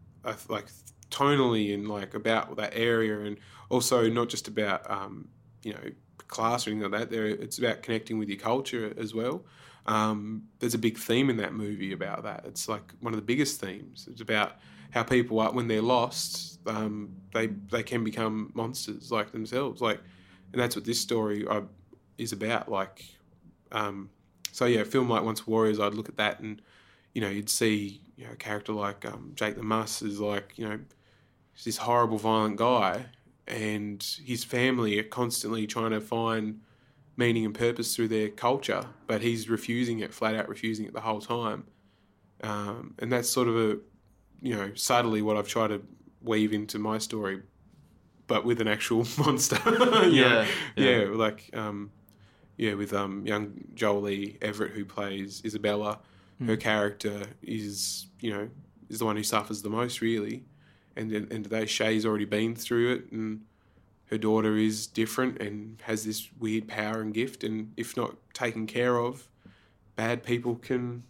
like 0.48 0.66
tonally 1.10 1.74
and 1.74 1.88
like 1.88 2.14
about 2.14 2.56
that 2.56 2.72
area, 2.74 3.20
and 3.20 3.38
also 3.68 4.08
not 4.08 4.28
just 4.28 4.48
about 4.48 4.88
um, 4.90 5.28
you 5.62 5.72
know 5.72 5.90
class 6.28 6.66
or 6.66 6.70
anything 6.70 6.90
like 6.90 7.00
that. 7.00 7.10
There, 7.10 7.26
it's 7.26 7.58
about 7.58 7.82
connecting 7.82 8.18
with 8.18 8.28
your 8.28 8.38
culture 8.38 8.92
as 8.98 9.14
well. 9.14 9.44
Um, 9.86 10.44
there's 10.58 10.74
a 10.74 10.78
big 10.78 10.98
theme 10.98 11.30
in 11.30 11.36
that 11.36 11.54
movie 11.54 11.92
about 11.92 12.24
that. 12.24 12.44
It's 12.46 12.68
like 12.68 12.92
one 13.00 13.12
of 13.12 13.18
the 13.18 13.24
biggest 13.24 13.60
themes. 13.60 14.08
It's 14.10 14.20
about 14.20 14.56
how 14.90 15.02
people 15.02 15.40
are 15.40 15.52
when 15.52 15.68
they're 15.68 15.82
lost, 15.82 16.58
um, 16.66 17.14
they 17.32 17.48
they 17.70 17.82
can 17.82 18.04
become 18.04 18.50
monsters 18.54 19.12
like 19.12 19.32
themselves. 19.32 19.80
Like, 19.80 20.00
and 20.52 20.60
that's 20.60 20.76
what 20.76 20.84
this 20.84 21.00
story 21.00 21.46
uh, 21.46 21.62
is 22.18 22.32
about. 22.32 22.70
Like, 22.70 23.04
um, 23.72 24.10
so 24.52 24.64
yeah, 24.66 24.80
a 24.80 24.84
film 24.84 25.08
like 25.08 25.22
Once 25.22 25.46
Warriors, 25.46 25.78
I'd 25.78 25.94
look 25.94 26.08
at 26.08 26.16
that 26.16 26.40
and 26.40 26.62
you 27.16 27.22
know 27.22 27.30
you'd 27.30 27.48
see 27.48 28.02
you 28.16 28.26
know 28.26 28.32
a 28.32 28.36
character 28.36 28.74
like 28.74 29.06
um, 29.06 29.32
Jake 29.34 29.56
the 29.56 29.62
Muss 29.62 30.02
is 30.02 30.20
like 30.20 30.52
you 30.56 30.68
know 30.68 30.78
he's 31.54 31.64
this 31.64 31.78
horrible, 31.78 32.18
violent 32.18 32.56
guy, 32.56 33.06
and 33.46 34.04
his 34.22 34.44
family 34.44 34.98
are 34.98 35.02
constantly 35.02 35.66
trying 35.66 35.92
to 35.92 36.00
find 36.02 36.60
meaning 37.16 37.46
and 37.46 37.54
purpose 37.54 37.96
through 37.96 38.08
their 38.08 38.28
culture, 38.28 38.84
but 39.06 39.22
he's 39.22 39.48
refusing 39.48 40.00
it, 40.00 40.12
flat 40.12 40.34
out 40.34 40.46
refusing 40.46 40.84
it 40.84 40.92
the 40.92 41.00
whole 41.00 41.22
time. 41.22 41.64
Um, 42.42 42.92
and 42.98 43.10
that's 43.10 43.30
sort 43.30 43.48
of 43.48 43.56
a, 43.56 43.78
you 44.42 44.54
know, 44.54 44.72
subtly 44.74 45.22
what 45.22 45.38
I've 45.38 45.48
tried 45.48 45.68
to 45.68 45.82
weave 46.20 46.52
into 46.52 46.78
my 46.78 46.98
story, 46.98 47.40
but 48.26 48.44
with 48.44 48.60
an 48.60 48.68
actual 48.68 49.06
monster. 49.18 49.58
Yeah, 50.10 50.46
yeah. 50.76 50.98
yeah, 50.98 51.04
like, 51.12 51.48
um, 51.54 51.90
yeah, 52.58 52.74
with 52.74 52.92
um, 52.92 53.26
young 53.26 53.64
Jolie 53.72 54.36
Everett 54.42 54.72
who 54.72 54.84
plays 54.84 55.40
Isabella, 55.46 56.00
her 56.44 56.56
character 56.56 57.26
is, 57.42 58.06
you 58.20 58.30
know, 58.30 58.48
is 58.88 58.98
the 58.98 59.04
one 59.04 59.16
who 59.16 59.22
suffers 59.22 59.62
the 59.62 59.70
most, 59.70 60.00
really. 60.00 60.44
And 60.96 61.12
and 61.12 61.44
today 61.44 61.66
Shay's 61.66 62.06
already 62.06 62.24
been 62.24 62.54
through 62.54 62.94
it, 62.94 63.12
and 63.12 63.42
her 64.06 64.18
daughter 64.18 64.56
is 64.56 64.86
different 64.86 65.40
and 65.42 65.80
has 65.82 66.04
this 66.04 66.28
weird 66.38 66.68
power 66.68 67.00
and 67.00 67.12
gift. 67.12 67.44
And 67.44 67.72
if 67.76 67.96
not 67.96 68.16
taken 68.32 68.66
care 68.66 68.98
of, 68.98 69.28
bad 69.94 70.22
people 70.22 70.56
can 70.56 71.02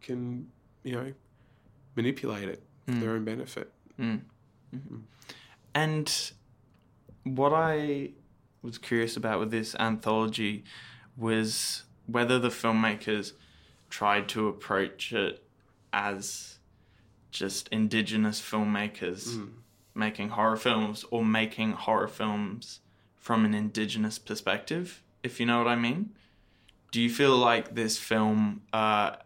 can 0.00 0.48
you 0.82 0.92
know 0.92 1.12
manipulate 1.94 2.48
it 2.48 2.62
for 2.86 2.92
their 2.92 3.10
own 3.12 3.24
benefit. 3.24 3.70
Mm. 3.98 4.22
Mhm. 4.74 5.02
And 5.74 6.32
what 7.24 7.52
I 7.52 8.10
was 8.62 8.78
curious 8.78 9.16
about 9.16 9.40
with 9.40 9.50
this 9.50 9.74
anthology 9.78 10.64
was 11.16 11.84
whether 12.06 12.38
the 12.38 12.48
filmmakers 12.48 13.32
tried 13.92 14.26
to 14.26 14.48
approach 14.48 15.12
it 15.12 15.44
as 15.92 16.58
just 17.30 17.68
indigenous 17.68 18.40
filmmakers 18.40 19.36
making 19.94 20.30
horror 20.30 20.56
films 20.56 21.04
or 21.10 21.22
making 21.22 21.72
horror 21.72 22.08
films 22.08 22.80
from 23.16 23.44
an 23.44 23.52
indigenous 23.52 24.18
perspective, 24.18 25.02
if 25.22 25.38
you 25.38 25.44
know 25.44 25.58
what 25.58 25.68
I 25.68 25.76
mean. 25.76 26.14
Do 26.90 27.02
you 27.02 27.10
feel 27.10 27.36
like 27.36 27.74
this 27.74 27.98
film 27.98 28.62
uh, 28.72 29.16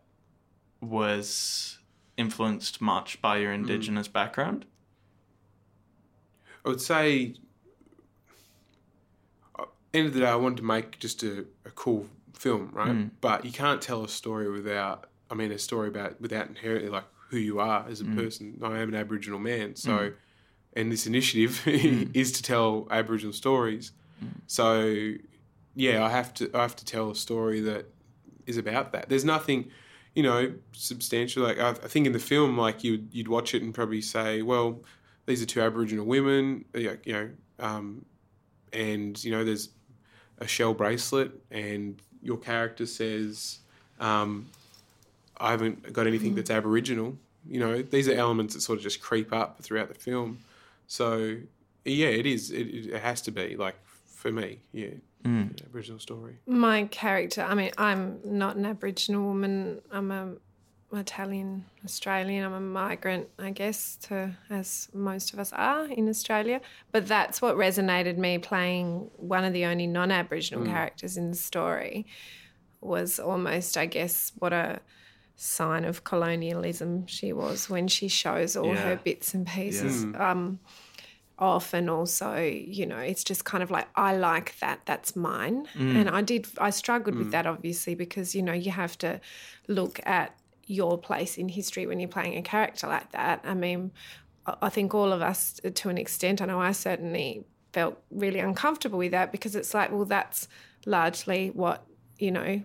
was 0.80 1.78
influenced 2.16 2.80
much 2.80 3.22
by 3.22 3.38
your 3.38 3.52
indigenous 3.52 4.08
background? 4.08 4.66
I 6.64 6.68
would 6.70 6.80
say, 6.80 7.34
uh, 9.56 9.66
end 9.94 10.08
of 10.08 10.14
the 10.14 10.20
day, 10.20 10.26
I 10.26 10.34
wanted 10.34 10.56
to 10.58 10.64
make 10.64 10.98
just 10.98 11.22
a, 11.22 11.46
a 11.64 11.70
cool 11.70 12.08
film, 12.38 12.70
right? 12.72 12.90
Mm. 12.90 13.10
But 13.20 13.44
you 13.44 13.52
can't 13.52 13.80
tell 13.80 14.04
a 14.04 14.08
story 14.08 14.50
without, 14.50 15.08
I 15.30 15.34
mean, 15.34 15.52
a 15.52 15.58
story 15.58 15.88
about 15.88 16.20
without 16.20 16.48
inherently 16.48 16.88
like 16.88 17.04
who 17.30 17.38
you 17.38 17.58
are 17.58 17.84
as 17.88 18.00
a 18.00 18.04
hmm. 18.04 18.16
person. 18.16 18.60
I 18.62 18.78
am 18.78 18.88
an 18.88 18.94
Aboriginal 18.94 19.40
man, 19.40 19.74
so, 19.74 19.96
hmm. 20.10 20.14
and 20.74 20.92
this 20.92 21.06
initiative 21.06 21.58
hmm. 21.64 22.04
is 22.14 22.32
to 22.32 22.42
tell 22.42 22.86
Aboriginal 22.90 23.32
stories. 23.32 23.92
So, 24.46 25.12
yeah, 25.74 26.04
I 26.04 26.08
have 26.08 26.32
to 26.34 26.50
I 26.54 26.62
have 26.62 26.76
to 26.76 26.84
tell 26.84 27.10
a 27.10 27.14
story 27.14 27.60
that 27.62 27.86
is 28.46 28.56
about 28.56 28.92
that. 28.92 29.08
There's 29.08 29.24
nothing, 29.24 29.70
you 30.14 30.22
know, 30.22 30.54
substantial. 30.72 31.42
Like 31.42 31.58
I, 31.58 31.70
I 31.70 31.72
think 31.74 32.06
in 32.06 32.12
the 32.12 32.18
film, 32.18 32.56
like 32.56 32.84
you 32.84 33.06
you'd 33.10 33.28
watch 33.28 33.54
it 33.54 33.62
and 33.62 33.74
probably 33.74 34.00
say, 34.00 34.42
well, 34.42 34.82
these 35.26 35.42
are 35.42 35.46
two 35.46 35.60
Aboriginal 35.60 36.06
women, 36.06 36.64
uh, 36.74 36.78
you 36.78 36.98
know, 37.12 37.30
um, 37.58 38.04
and 38.72 39.22
you 39.22 39.30
know, 39.30 39.44
there's 39.44 39.70
a 40.38 40.46
shell 40.46 40.74
bracelet, 40.74 41.32
and 41.50 42.00
your 42.26 42.36
character 42.36 42.86
says, 42.86 43.58
um, 44.00 44.48
I 45.38 45.50
haven't 45.52 45.92
got 45.92 46.06
anything 46.06 46.34
that's 46.34 46.50
Aboriginal. 46.50 47.16
You 47.48 47.60
know, 47.60 47.82
these 47.82 48.08
are 48.08 48.14
elements 48.14 48.54
that 48.54 48.60
sort 48.60 48.78
of 48.78 48.82
just 48.82 49.00
creep 49.00 49.32
up 49.32 49.62
throughout 49.62 49.88
the 49.88 49.94
film. 49.94 50.38
So, 50.88 51.36
yeah, 51.84 52.08
it 52.08 52.26
is. 52.26 52.50
It, 52.50 52.88
it 52.94 53.00
has 53.00 53.22
to 53.22 53.30
be 53.30 53.56
like 53.56 53.76
for 54.06 54.32
me, 54.32 54.58
yeah, 54.72 54.88
an 55.24 55.54
Aboriginal 55.64 56.00
story. 56.00 56.38
My 56.46 56.84
character, 56.84 57.42
I 57.42 57.54
mean, 57.54 57.70
I'm 57.78 58.18
not 58.24 58.56
an 58.56 58.66
Aboriginal 58.66 59.24
woman. 59.24 59.80
I'm 59.90 60.10
a 60.10 60.32
Italian 60.96 61.64
Australian. 61.84 62.44
I'm 62.44 62.52
a 62.52 62.60
migrant, 62.60 63.28
I 63.38 63.50
guess, 63.50 63.96
to 64.08 64.36
as 64.50 64.88
most 64.92 65.32
of 65.32 65.38
us 65.38 65.52
are 65.52 65.86
in 65.86 66.08
Australia. 66.08 66.60
But 66.92 67.06
that's 67.06 67.40
what 67.40 67.56
resonated 67.56 68.16
me 68.18 68.38
playing 68.38 69.10
one 69.16 69.44
of 69.44 69.52
the 69.52 69.64
only 69.64 69.86
non-Aboriginal 69.86 70.64
mm. 70.64 70.70
characters 70.70 71.16
in 71.16 71.30
the 71.30 71.36
story 71.36 72.06
was 72.80 73.18
almost, 73.18 73.76
I 73.76 73.86
guess, 73.86 74.32
what 74.38 74.52
a 74.52 74.80
sign 75.36 75.84
of 75.84 76.04
colonialism 76.04 77.06
she 77.06 77.32
was 77.32 77.68
when 77.68 77.88
she 77.88 78.08
shows 78.08 78.56
all 78.56 78.68
Yeah. 78.68 78.88
her 78.88 78.96
bits 78.96 79.34
and 79.34 79.46
pieces 79.46 80.04
um, 80.18 80.60
off 81.38 81.74
and 81.74 81.90
also 81.90 82.38
you 82.38 82.86
know 82.86 82.96
it's 82.96 83.22
just 83.22 83.44
kind 83.44 83.62
of 83.62 83.70
like 83.70 83.86
i 83.94 84.16
like 84.16 84.58
that 84.60 84.80
that's 84.86 85.14
mine 85.14 85.66
mm. 85.74 85.94
and 85.94 86.08
i 86.08 86.22
did 86.22 86.46
i 86.56 86.70
struggled 86.70 87.14
with 87.14 87.28
mm. 87.28 87.32
that 87.32 87.46
obviously 87.46 87.94
because 87.94 88.34
you 88.34 88.40
know 88.40 88.54
you 88.54 88.70
have 88.70 88.96
to 88.96 89.20
look 89.68 90.00
at 90.06 90.34
your 90.66 90.98
place 90.98 91.38
in 91.38 91.48
history 91.48 91.86
when 91.86 92.00
you're 92.00 92.08
playing 92.08 92.36
a 92.36 92.42
character 92.42 92.86
like 92.86 93.10
that 93.12 93.40
i 93.44 93.54
mean 93.54 93.90
I- 94.46 94.68
think 94.68 94.94
all 94.94 95.12
of 95.12 95.22
us 95.22 95.60
uh, 95.64 95.70
to 95.74 95.88
an 95.88 95.98
extent 95.98 96.42
i 96.42 96.44
know 96.46 96.60
i 96.60 96.72
certainly 96.72 97.44
felt 97.72 98.00
really 98.10 98.40
uncomfortable 98.40 98.98
with 98.98 99.12
that 99.12 99.32
because 99.32 99.54
it's 99.54 99.74
like 99.74 99.90
well 99.92 100.04
that's 100.04 100.48
largely 100.86 101.50
what 101.50 101.84
you 102.18 102.30
know 102.30 102.62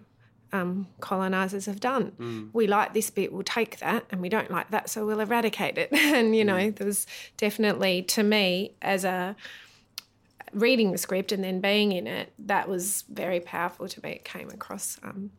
um, 0.53 0.88
colonizers 1.00 1.65
have 1.65 1.79
done. 1.79 2.50
We 2.51 2.67
like 2.67 2.93
this 2.93 3.10
bit, 3.10 3.31
we'll 3.31 3.43
take 3.43 3.79
that, 3.79 4.03
and 4.10 4.22
we 4.22 4.27
don't 4.27 4.51
like 4.51 4.70
that, 4.72 4.89
so 4.89 5.05
we'll 5.05 5.22
eradicate 5.22 5.77
it. 5.77 5.89
and 5.93 6.36
you 6.36 6.43
know, 6.43 6.72
there 6.72 6.86
was 6.86 7.08
definitely 7.38 8.03
to 8.03 8.24
me 8.24 8.74
as 8.81 9.05
a 9.05 9.36
reading 10.51 10.91
the 10.91 10.98
script 10.98 11.31
and 11.31 11.43
then 11.43 11.62
being 11.62 11.91
in 11.93 12.08
it, 12.08 12.34
that 12.38 12.67
was 12.67 13.05
very 13.10 13.39
powerful 13.39 13.88
to 13.88 14.01
me. 14.03 14.12
It 14.12 14.25
came 14.25 14.50
across, 14.50 15.00
um, 15.03 15.31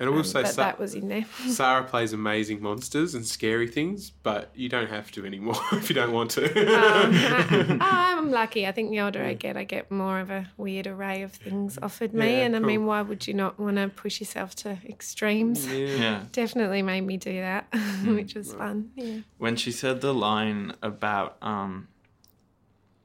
And 0.00 0.08
I 0.08 0.12
will 0.12 0.20
um, 0.20 0.24
say, 0.24 0.42
but 0.42 0.54
Sa- 0.54 0.62
that 0.62 0.78
was 0.78 0.94
in 0.94 1.08
there. 1.08 1.26
Sarah 1.48 1.84
plays 1.84 2.14
amazing 2.14 2.62
monsters 2.62 3.14
and 3.14 3.26
scary 3.26 3.68
things, 3.68 4.08
but 4.22 4.50
you 4.54 4.70
don't 4.70 4.88
have 4.88 5.10
to 5.12 5.26
anymore 5.26 5.60
if 5.72 5.90
you 5.90 5.94
don't 5.94 6.12
want 6.12 6.30
to. 6.32 6.44
Um, 6.46 6.48
I, 7.82 8.14
I'm 8.16 8.30
lucky. 8.30 8.66
I 8.66 8.72
think 8.72 8.90
the 8.90 9.00
older 9.00 9.22
I 9.22 9.34
get, 9.34 9.58
I 9.58 9.64
get 9.64 9.90
more 9.90 10.18
of 10.18 10.30
a 10.30 10.48
weird 10.56 10.86
array 10.86 11.20
of 11.20 11.32
things 11.32 11.78
offered 11.82 12.14
me. 12.14 12.30
Yeah, 12.30 12.46
and 12.46 12.56
I 12.56 12.60
mean, 12.60 12.86
why 12.86 13.02
would 13.02 13.26
you 13.28 13.34
not 13.34 13.60
want 13.60 13.76
to 13.76 13.88
push 13.88 14.20
yourself 14.20 14.54
to 14.56 14.78
extremes? 14.88 15.66
Yeah. 15.70 16.22
Definitely 16.32 16.80
made 16.80 17.02
me 17.02 17.18
do 17.18 17.38
that, 17.38 17.66
which 18.06 18.34
was 18.34 18.54
fun. 18.54 18.92
Yeah. 18.94 19.18
When 19.36 19.56
she 19.56 19.70
said 19.70 20.00
the 20.00 20.14
line 20.14 20.72
about 20.82 21.36
um, 21.42 21.88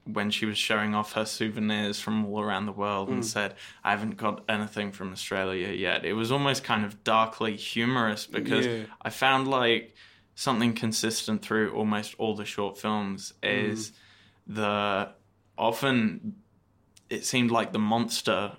when 0.06 0.30
she 0.30 0.46
was 0.46 0.56
showing 0.56 0.94
off 0.94 1.12
her 1.14 1.24
souvenirs 1.24 1.98
from 2.00 2.24
all 2.26 2.40
around 2.40 2.66
the 2.66 2.72
world 2.72 3.08
Mm. 3.08 3.12
and 3.14 3.26
said, 3.26 3.54
I 3.82 3.90
haven't 3.90 4.16
got 4.16 4.44
anything 4.48 4.92
from 4.92 5.12
Australia 5.12 5.68
yet, 5.72 6.04
it 6.04 6.12
was 6.12 6.30
almost 6.30 6.62
kind 6.64 6.84
of 6.84 7.02
darkly 7.02 7.56
humorous 7.56 8.26
because 8.26 8.66
Yeah. 8.66 8.84
I 9.02 9.10
found 9.10 9.48
like 9.48 9.94
something 10.36 10.74
consistent 10.74 11.42
through 11.42 11.72
almost 11.72 12.14
all 12.18 12.34
the 12.36 12.44
short 12.44 12.78
films 12.78 13.32
is 13.42 13.92
the 14.46 15.10
often 15.58 16.36
it 17.10 17.24
seemed 17.24 17.50
like 17.50 17.72
the 17.72 17.78
monster 17.78 18.52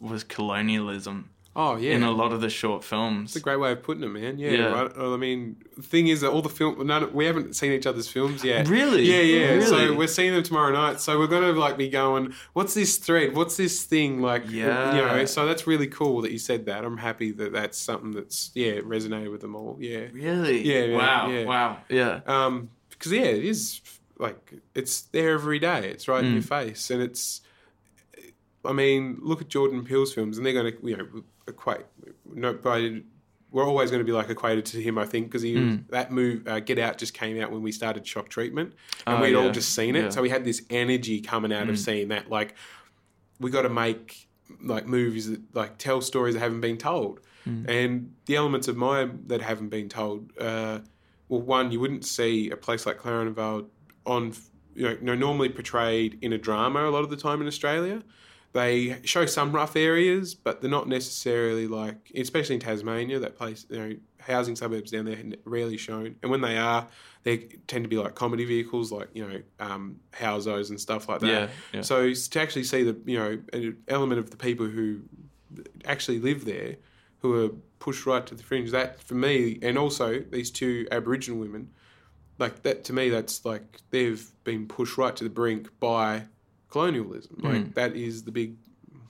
was 0.00 0.24
colonialism 0.24 1.30
Oh 1.56 1.76
yeah, 1.76 1.92
in 1.94 2.02
a 2.02 2.10
lot 2.10 2.32
of 2.32 2.40
the 2.40 2.50
short 2.50 2.82
films. 2.82 3.30
It's 3.30 3.36
a 3.36 3.40
great 3.40 3.56
way 3.60 3.70
of 3.70 3.82
putting 3.82 4.02
it, 4.02 4.08
man. 4.08 4.38
Yeah, 4.40 4.50
Yeah. 4.50 4.64
right. 4.72 4.90
I 4.98 5.16
mean, 5.16 5.56
thing 5.80 6.08
is 6.08 6.20
that 6.22 6.30
all 6.30 6.42
the 6.42 6.48
film, 6.48 6.84
none, 6.86 7.12
we 7.14 7.26
haven't 7.26 7.54
seen 7.54 7.70
each 7.70 7.86
other's 7.86 8.08
films 8.08 8.42
yet. 8.42 8.66
Really? 8.68 9.02
Yeah, 9.04 9.20
yeah. 9.20 9.50
Really? 9.52 9.66
So 9.66 9.94
we're 9.94 10.08
seeing 10.08 10.32
them 10.34 10.42
tomorrow 10.42 10.72
night. 10.72 11.00
So 11.00 11.16
we're 11.18 11.28
gonna 11.28 11.52
like 11.52 11.76
be 11.76 11.88
going, 11.88 12.34
what's 12.54 12.74
this 12.74 12.96
thread? 12.96 13.36
What's 13.36 13.56
this 13.56 13.84
thing? 13.84 14.20
Like, 14.20 14.50
Yeah. 14.50 14.96
you 14.96 15.02
know. 15.02 15.24
So 15.26 15.46
that's 15.46 15.66
really 15.66 15.86
cool 15.86 16.22
that 16.22 16.32
you 16.32 16.38
said 16.38 16.66
that. 16.66 16.84
I'm 16.84 16.96
happy 16.98 17.30
that 17.32 17.52
that's 17.52 17.78
something 17.78 18.10
that's 18.10 18.50
yeah 18.54 18.80
resonated 18.80 19.30
with 19.30 19.40
them 19.42 19.54
all. 19.54 19.76
Yeah. 19.78 20.06
Really? 20.12 20.62
Yeah, 20.62 20.96
wow. 20.96 21.28
yeah. 21.30 21.44
Wow. 21.44 21.78
Yeah. 21.88 22.20
Um, 22.26 22.70
because 22.90 23.12
yeah, 23.12 23.22
it 23.22 23.44
is 23.44 23.80
like 24.18 24.54
it's 24.74 25.02
there 25.02 25.34
every 25.34 25.60
day. 25.60 25.88
It's 25.90 26.08
right 26.08 26.24
in 26.24 26.30
Mm. 26.30 26.34
your 26.34 26.42
face, 26.42 26.90
and 26.90 27.00
it's. 27.00 27.42
I 28.66 28.72
mean, 28.72 29.18
look 29.20 29.42
at 29.42 29.48
Jordan 29.48 29.84
Peele's 29.84 30.14
films, 30.14 30.38
and 30.38 30.46
they're 30.46 30.54
going 30.54 30.72
to 30.72 30.78
you 30.88 30.96
know 30.96 31.06
equate. 31.48 31.84
No, 32.32 32.54
but 32.54 32.82
we're 33.50 33.66
always 33.66 33.90
going 33.90 34.00
to 34.00 34.04
be 34.04 34.12
like 34.12 34.28
equated 34.30 34.64
to 34.66 34.80
him, 34.82 34.98
I 34.98 35.04
think, 35.06 35.26
because 35.28 35.42
he 35.42 35.54
Mm. 35.54 35.88
that 35.88 36.10
move 36.10 36.46
uh, 36.48 36.60
Get 36.60 36.78
Out 36.78 36.98
just 36.98 37.14
came 37.14 37.40
out 37.40 37.50
when 37.52 37.62
we 37.62 37.70
started 37.72 38.06
Shock 38.06 38.28
Treatment, 38.28 38.72
and 39.06 39.18
Oh, 39.18 39.22
we'd 39.22 39.34
all 39.34 39.50
just 39.50 39.74
seen 39.74 39.94
it, 39.96 40.02
Yeah. 40.04 40.08
so 40.10 40.22
we 40.22 40.28
had 40.30 40.44
this 40.44 40.62
energy 40.70 41.20
coming 41.20 41.52
out 41.52 41.68
of 41.68 41.76
Mm. 41.76 41.78
seeing 41.78 42.08
that. 42.08 42.30
Like, 42.30 42.54
we 43.40 43.50
got 43.50 43.62
to 43.62 43.68
make 43.68 44.28
like 44.62 44.86
movies 44.86 45.30
that 45.30 45.40
like 45.54 45.78
tell 45.78 46.00
stories 46.00 46.34
that 46.34 46.40
haven't 46.40 46.60
been 46.60 46.76
told, 46.78 47.20
Mm. 47.46 47.68
and 47.68 48.12
the 48.26 48.36
elements 48.36 48.68
of 48.68 48.76
mine 48.76 49.20
that 49.26 49.40
haven't 49.42 49.68
been 49.68 49.88
told. 49.88 50.30
Uh, 50.38 50.80
well, 51.28 51.40
one, 51.42 51.70
you 51.72 51.80
wouldn't 51.80 52.04
see 52.04 52.50
a 52.50 52.56
place 52.56 52.86
like 52.86 52.98
Clarenvale 52.98 53.66
on, 54.06 54.32
you 54.74 54.98
know, 55.00 55.14
normally 55.14 55.48
portrayed 55.48 56.18
in 56.22 56.32
a 56.32 56.38
drama 56.38 56.88
a 56.88 56.90
lot 56.90 57.04
of 57.04 57.10
the 57.10 57.16
time 57.16 57.40
in 57.40 57.46
Australia. 57.46 58.02
They 58.54 59.00
show 59.02 59.26
some 59.26 59.50
rough 59.50 59.74
areas, 59.74 60.36
but 60.36 60.60
they're 60.60 60.70
not 60.70 60.88
necessarily 60.88 61.66
like, 61.66 62.12
especially 62.14 62.54
in 62.54 62.60
Tasmania, 62.60 63.18
that 63.18 63.36
place, 63.36 63.66
you 63.68 63.78
know, 63.78 63.96
housing 64.20 64.54
suburbs 64.54 64.92
down 64.92 65.06
there 65.06 65.18
rarely 65.44 65.76
shown. 65.76 66.14
And 66.22 66.30
when 66.30 66.40
they 66.40 66.56
are, 66.56 66.86
they 67.24 67.38
tend 67.66 67.82
to 67.82 67.88
be 67.88 67.96
like 67.96 68.14
comedy 68.14 68.44
vehicles, 68.44 68.92
like, 68.92 69.08
you 69.12 69.26
know, 69.26 69.42
um, 69.58 69.96
housos 70.12 70.70
and 70.70 70.80
stuff 70.80 71.08
like 71.08 71.18
that. 71.20 71.26
Yeah. 71.26 71.48
Yeah. 71.72 71.80
So 71.80 72.14
to 72.14 72.40
actually 72.40 72.62
see 72.62 72.84
the 72.84 72.96
you 73.04 73.18
know 73.18 73.38
an 73.52 73.76
element 73.88 74.20
of 74.20 74.30
the 74.30 74.36
people 74.36 74.66
who 74.66 75.00
actually 75.84 76.20
live 76.20 76.44
there, 76.44 76.76
who 77.18 77.44
are 77.44 77.50
pushed 77.80 78.06
right 78.06 78.24
to 78.24 78.36
the 78.36 78.44
fringe, 78.44 78.70
that 78.70 79.02
for 79.02 79.14
me, 79.14 79.58
and 79.62 79.76
also 79.76 80.20
these 80.20 80.52
two 80.52 80.86
Aboriginal 80.92 81.40
women, 81.40 81.70
like 82.38 82.62
that 82.62 82.84
to 82.84 82.92
me, 82.92 83.08
that's 83.08 83.44
like 83.44 83.80
they've 83.90 84.30
been 84.44 84.68
pushed 84.68 84.96
right 84.96 85.16
to 85.16 85.24
the 85.24 85.30
brink 85.30 85.68
by 85.80 86.26
colonialism. 86.74 87.34
Like 87.48 87.62
Mm. 87.64 87.74
that 87.80 87.92
is 88.08 88.14
the 88.28 88.32
big 88.40 88.50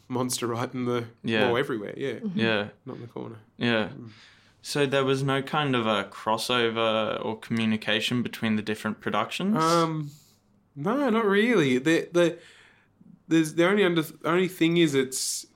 monster 0.08 0.46
right 0.56 0.72
in 0.78 0.82
the 0.90 1.00
Yeah. 1.22 1.42
well 1.46 1.56
everywhere. 1.64 1.94
Yeah, 2.06 2.18
yeah. 2.46 2.62
not 2.86 2.96
in 2.98 3.02
the 3.06 3.12
corner. 3.18 3.38
Yeah. 3.56 3.84
Mm. 3.88 4.10
So 4.72 4.78
there 4.94 5.04
was 5.12 5.22
no 5.22 5.38
kind 5.42 5.72
of 5.76 5.84
a 5.86 6.04
crossover 6.18 6.88
or 7.24 7.32
communication 7.38 8.22
between 8.22 8.56
the 8.56 8.62
different 8.70 8.96
productions. 9.00 9.56
Um, 9.62 10.10
no, 10.76 11.10
not 11.10 11.26
really. 11.38 11.78
The 11.88 11.96
the 12.18 12.26
there's 13.28 13.50
the 13.58 13.64
only 13.70 13.84
under 13.84 14.04
only 14.24 14.48
thing 14.48 14.72
is 14.84 14.94
it's 14.94 15.46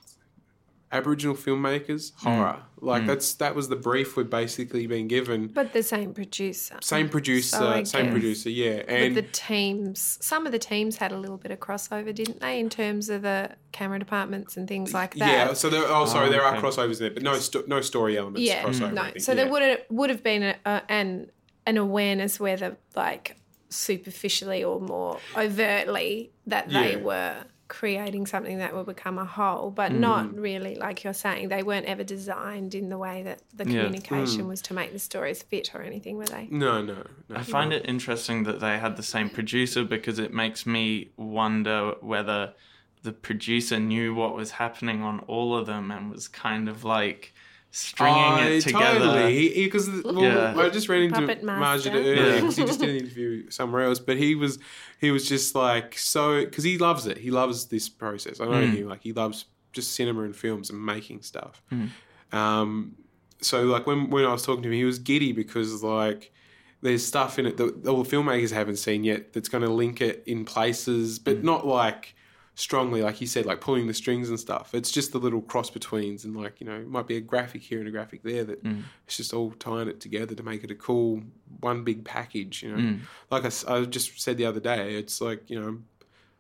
Aboriginal 0.91 1.35
filmmakers 1.37 2.13
horror. 2.17 2.63
Like 2.81 3.03
Mm. 3.03 3.07
that's 3.09 3.35
that 3.35 3.55
was 3.55 3.69
the 3.69 3.77
brief 3.77 4.17
we've 4.17 4.31
basically 4.31 4.87
been 4.87 5.09
given. 5.09 5.49
But 5.49 5.73
the 5.73 5.83
same 5.83 6.15
producer. 6.15 6.79
Same 6.81 7.09
producer, 7.09 7.57
So 7.57 7.85
same 7.85 8.05
guess 8.07 8.13
producer, 8.13 8.49
yeah. 8.51 8.77
But 8.79 8.89
And 8.91 9.17
the 9.17 9.23
teams, 9.23 10.17
some 10.21 10.47
of 10.47 10.53
the 10.53 10.59
teams 10.59 10.97
had 10.97 11.13
a 11.13 11.19
little 11.19 11.37
bit 11.37 11.51
of 11.51 11.59
crossover, 11.61 12.15
didn't 12.15 12.41
they, 12.41 12.59
in 12.61 12.71
terms 12.71 13.11
of 13.11 13.23
the 13.23 13.51
camera 13.73 13.99
departments 13.99 14.57
and 14.57 14.67
things 14.69 14.95
like 14.95 15.15
that? 15.17 15.29
yeah, 15.49 15.53
so 15.55 15.69
there. 15.69 15.85
Oh, 15.89 16.07
sorry, 16.07 16.29
Oh, 16.29 16.31
there 16.31 16.43
are 16.43 16.57
okay. 16.57 16.67
crossovers 16.67 16.99
there, 17.01 17.11
but 17.11 17.23
no, 17.23 17.35
sto- 17.35 17.65
no 17.67 17.81
story 17.81 18.17
elements. 18.17 18.41
Yeah, 18.43 18.63
crossover, 18.63 18.93
no. 18.93 19.11
So 19.19 19.33
yeah. 19.33 19.37
there 19.37 19.49
would 19.53 19.63
have 19.63 19.81
would 19.91 20.11
have 20.11 20.23
been 20.23 20.43
a, 20.43 20.57
a, 20.65 20.83
an 20.89 21.31
an 21.67 21.77
awareness 21.77 22.39
whether 22.41 22.77
like 22.97 23.37
superficially 23.71 24.65
or 24.65 24.81
more 24.81 25.19
overtly 25.37 26.31
that 26.47 26.71
they 26.71 26.97
were 26.97 27.45
creating 27.69 28.27
something 28.27 28.59
that 28.59 28.75
will 28.75 28.85
become 28.85 29.19
a 29.19 29.25
whole, 29.25 29.71
but 29.71 29.93
Mm. 29.93 29.99
not 30.01 30.35
really 30.35 30.75
like 30.77 31.05
you're 31.05 31.13
saying. 31.13 31.49
They 31.49 31.63
weren't 31.63 31.87
ever 31.87 32.03
designed 32.03 32.75
in 32.75 32.89
the 32.89 32.99
way 32.99 33.23
that 33.23 33.43
the 33.55 33.65
Yeah. 33.65 33.83
communication 33.85 34.45
Mm. 34.45 34.49
was 34.49 34.63
to 34.63 34.75
make 34.75 34.93
the 34.93 34.99
stories 34.99 35.43
fit 35.43 35.75
or 35.75 35.83
anything, 35.83 36.17
were 36.17 36.25
they? 36.27 36.49
No, 36.51 36.83
no, 36.83 37.05
no. 37.29 37.37
I 37.37 37.43
find 37.43 37.73
it 37.73 37.85
interesting 37.87 38.45
that 38.45 38.61
they 38.61 38.79
had 38.79 38.97
the 38.97 39.03
same 39.03 39.29
producer 39.29 39.85
because 39.85 40.19
it 40.19 40.33
makes 40.33 40.65
me 40.67 41.11
wonder 41.17 41.95
whether 42.01 42.55
the 43.03 43.13
producer 43.13 43.79
knew 43.79 44.15
what 44.15 44.35
was 44.35 44.53
happening 44.53 45.03
on 45.03 45.21
all 45.21 45.55
of 45.57 45.67
them 45.67 45.91
and 45.91 46.11
was 46.11 46.27
kind 46.27 46.69
of 46.69 46.85
like 46.85 47.33
stringing 47.71 48.17
Oh, 48.23 48.37
it 48.43 48.61
together. 48.63 48.99
Totally, 48.99 49.49
because 49.65 49.89
well, 50.05 50.23
Yeah. 50.23 50.55
I 50.57 50.69
just 50.71 50.89
ran 50.89 51.03
into 51.03 51.21
Puppet 51.21 51.43
Marge 51.45 51.61
master. 51.85 51.91
earlier 51.91 52.15
Yeah. 52.15 52.35
because 52.37 52.57
he 52.57 52.65
just 52.65 52.81
did 52.81 52.89
an 52.91 52.97
interview 52.97 53.51
somewhere 53.51 53.83
else. 53.83 53.99
But 53.99 54.17
he 54.17 54.35
was 54.35 54.59
he 55.01 55.11
was 55.11 55.29
just 55.29 55.55
like 55.55 55.97
so 55.99 56.45
because 56.45 56.65
he 56.65 56.79
loves 56.79 57.07
it. 57.07 57.19
He 57.19 57.31
loves 57.31 57.67
this 57.67 57.89
process. 57.89 58.41
I 58.41 58.45
know 58.47 58.53
Mm. 58.53 58.73
him. 58.75 58.89
Like 58.89 59.03
he 59.03 59.13
loves 59.13 59.45
just 59.73 59.93
cinema 59.95 60.23
and 60.23 60.35
films 60.35 60.71
and 60.71 60.85
making 60.85 61.23
stuff. 61.23 61.63
Mm. 61.73 61.91
Um, 62.33 62.97
so 63.41 63.65
like 63.65 63.87
when 63.87 64.11
when 64.11 64.25
I 64.25 64.33
was 64.33 64.43
talking 64.45 64.63
to 64.63 64.69
him, 64.69 64.75
he 64.75 64.85
was 64.85 64.99
giddy 64.99 65.33
because 65.33 65.83
like. 65.83 66.33
There's 66.81 67.05
stuff 67.05 67.41
in 67.41 67.47
it 67.47 67.57
that 67.57 67.89
all 67.89 68.05
the 68.05 68.09
filmmakers 68.17 68.53
haven't 68.53 68.77
seen 68.77 69.03
yet 69.03 69.33
that's 69.33 69.49
going 69.49 69.65
to 69.65 69.69
link 69.69 70.01
it 70.01 70.23
in 70.27 70.45
places, 70.45 71.19
but 71.19 71.43
not 71.43 71.67
like 71.67 72.15
strongly, 72.59 73.03
like 73.03 73.21
you 73.21 73.27
said, 73.29 73.47
like 73.47 73.61
pulling 73.61 73.87
the 73.87 73.95
strings 73.95 74.29
and 74.29 74.39
stuff. 74.41 74.75
It's 74.75 74.91
just 74.91 75.13
the 75.13 75.19
little 75.19 75.41
cross 75.41 75.71
betweens, 75.71 76.25
and 76.25 76.37
like 76.37 76.61
you 76.61 76.67
know, 76.67 76.75
it 76.75 76.89
might 76.89 77.07
be 77.07 77.17
a 77.17 77.21
graphic 77.21 77.63
here 77.63 77.79
and 77.79 77.87
a 77.87 77.91
graphic 77.93 78.23
there 78.25 78.43
that 78.45 78.65
Mm. 78.65 78.83
it's 79.07 79.17
just 79.17 79.33
all 79.33 79.53
tying 79.53 79.87
it 79.89 80.01
together 80.01 80.35
to 80.35 80.43
make 80.43 80.65
it 80.65 80.71
a 80.71 80.75
cool 80.75 81.23
one 81.61 81.85
big 81.85 82.05
package. 82.05 82.63
You 82.65 82.71
know, 82.73 82.79
Mm. 82.83 82.99
like 83.31 83.45
I 83.45 83.85
just 83.85 84.21
said 84.21 84.37
the 84.39 84.45
other 84.45 84.59
day, 84.61 84.97
it's 84.97 85.21
like 85.21 85.49
you 85.49 85.61
know, 85.61 85.79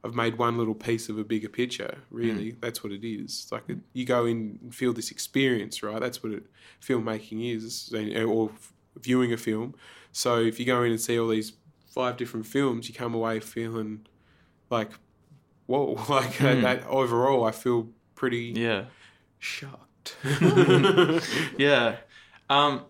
I've 0.03 0.15
made 0.17 0.39
one 0.39 0.59
little 0.59 0.75
piece 0.75 1.09
of 1.09 1.19
a 1.19 1.25
bigger 1.25 1.49
picture. 1.49 1.99
Really, 2.11 2.57
that's 2.61 2.83
what 2.83 2.93
it 2.93 3.05
is. 3.05 3.25
It's 3.43 3.53
like 3.53 3.65
it, 3.69 3.79
you 3.93 4.05
go 4.05 4.27
in 4.27 4.59
and 4.63 4.75
feel 4.75 4.93
this 4.93 5.11
experience, 5.13 5.83
right? 5.85 6.01
That's 6.01 6.21
what 6.23 6.33
it, 6.33 6.45
filmmaking 6.83 7.55
is, 7.55 7.93
or 8.27 8.51
viewing 9.01 9.33
a 9.33 9.37
film. 9.37 9.75
So 10.11 10.41
if 10.41 10.59
you 10.59 10.67
go 10.67 10.83
in 10.83 10.91
and 10.91 11.01
see 11.01 11.17
all 11.19 11.29
these 11.29 11.53
five 11.95 12.17
different 12.17 12.47
films, 12.47 12.89
you 12.89 12.95
come 12.95 13.15
away 13.15 13.39
feeling 13.41 14.07
like, 14.71 14.91
whoa, 15.69 15.93
like 16.09 16.33
Mm. 16.41 16.63
that, 16.63 16.87
overall, 16.89 17.45
I 17.45 17.53
feel 17.53 17.89
pretty 18.17 18.53
Yeah. 18.57 18.85
shocked. 19.39 20.17
Yeah. 21.59 21.97
Um, 22.51 22.85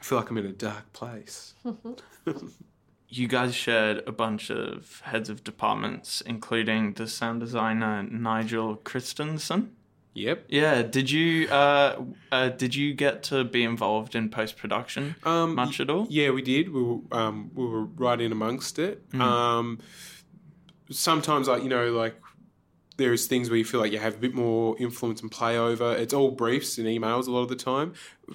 I 0.00 0.04
feel 0.04 0.18
like 0.18 0.30
I'm 0.30 0.38
in 0.38 0.46
a 0.46 0.52
dark 0.52 0.92
place. 0.92 1.54
you 3.08 3.26
guys 3.28 3.54
shared 3.54 4.02
a 4.06 4.12
bunch 4.12 4.50
of 4.50 5.00
heads 5.04 5.28
of 5.30 5.42
departments, 5.44 6.20
including 6.20 6.92
the 6.94 7.06
sound 7.06 7.40
designer 7.40 8.02
Nigel 8.02 8.76
Christensen. 8.76 9.72
Yep. 10.14 10.46
Yeah, 10.48 10.82
did 10.82 11.10
you 11.10 11.48
uh, 11.48 12.02
uh, 12.32 12.48
did 12.48 12.74
you 12.74 12.92
get 12.92 13.22
to 13.24 13.44
be 13.44 13.62
involved 13.62 14.16
in 14.16 14.28
post 14.30 14.56
production 14.56 15.14
Um, 15.22 15.54
much 15.54 15.78
at 15.80 15.90
all? 15.90 16.06
Yeah, 16.10 16.30
we 16.30 16.42
did. 16.42 16.72
We 16.72 16.82
were 16.82 16.98
um, 17.12 17.50
we 17.54 17.64
were 17.66 17.84
right 17.84 18.20
in 18.20 18.32
amongst 18.32 18.78
it. 18.80 19.08
Mm. 19.10 19.20
Um, 19.20 19.78
sometimes, 20.90 21.48
like 21.48 21.62
you 21.62 21.68
know, 21.68 21.92
like 21.92 22.14
there's 22.96 23.26
things 23.26 23.48
where 23.48 23.56
you 23.56 23.64
feel 23.64 23.80
like 23.80 23.92
you 23.92 23.98
have 23.98 24.14
a 24.14 24.18
bit 24.18 24.34
more 24.34 24.76
influence 24.78 25.20
and 25.22 25.30
play 25.30 25.56
over. 25.56 25.94
It's 25.94 26.12
all 26.12 26.32
briefs 26.32 26.78
and 26.78 26.86
emails 26.86 27.28
a 27.28 27.30
lot 27.30 27.42
of 27.42 27.48
the 27.48 27.56
time 27.56 27.92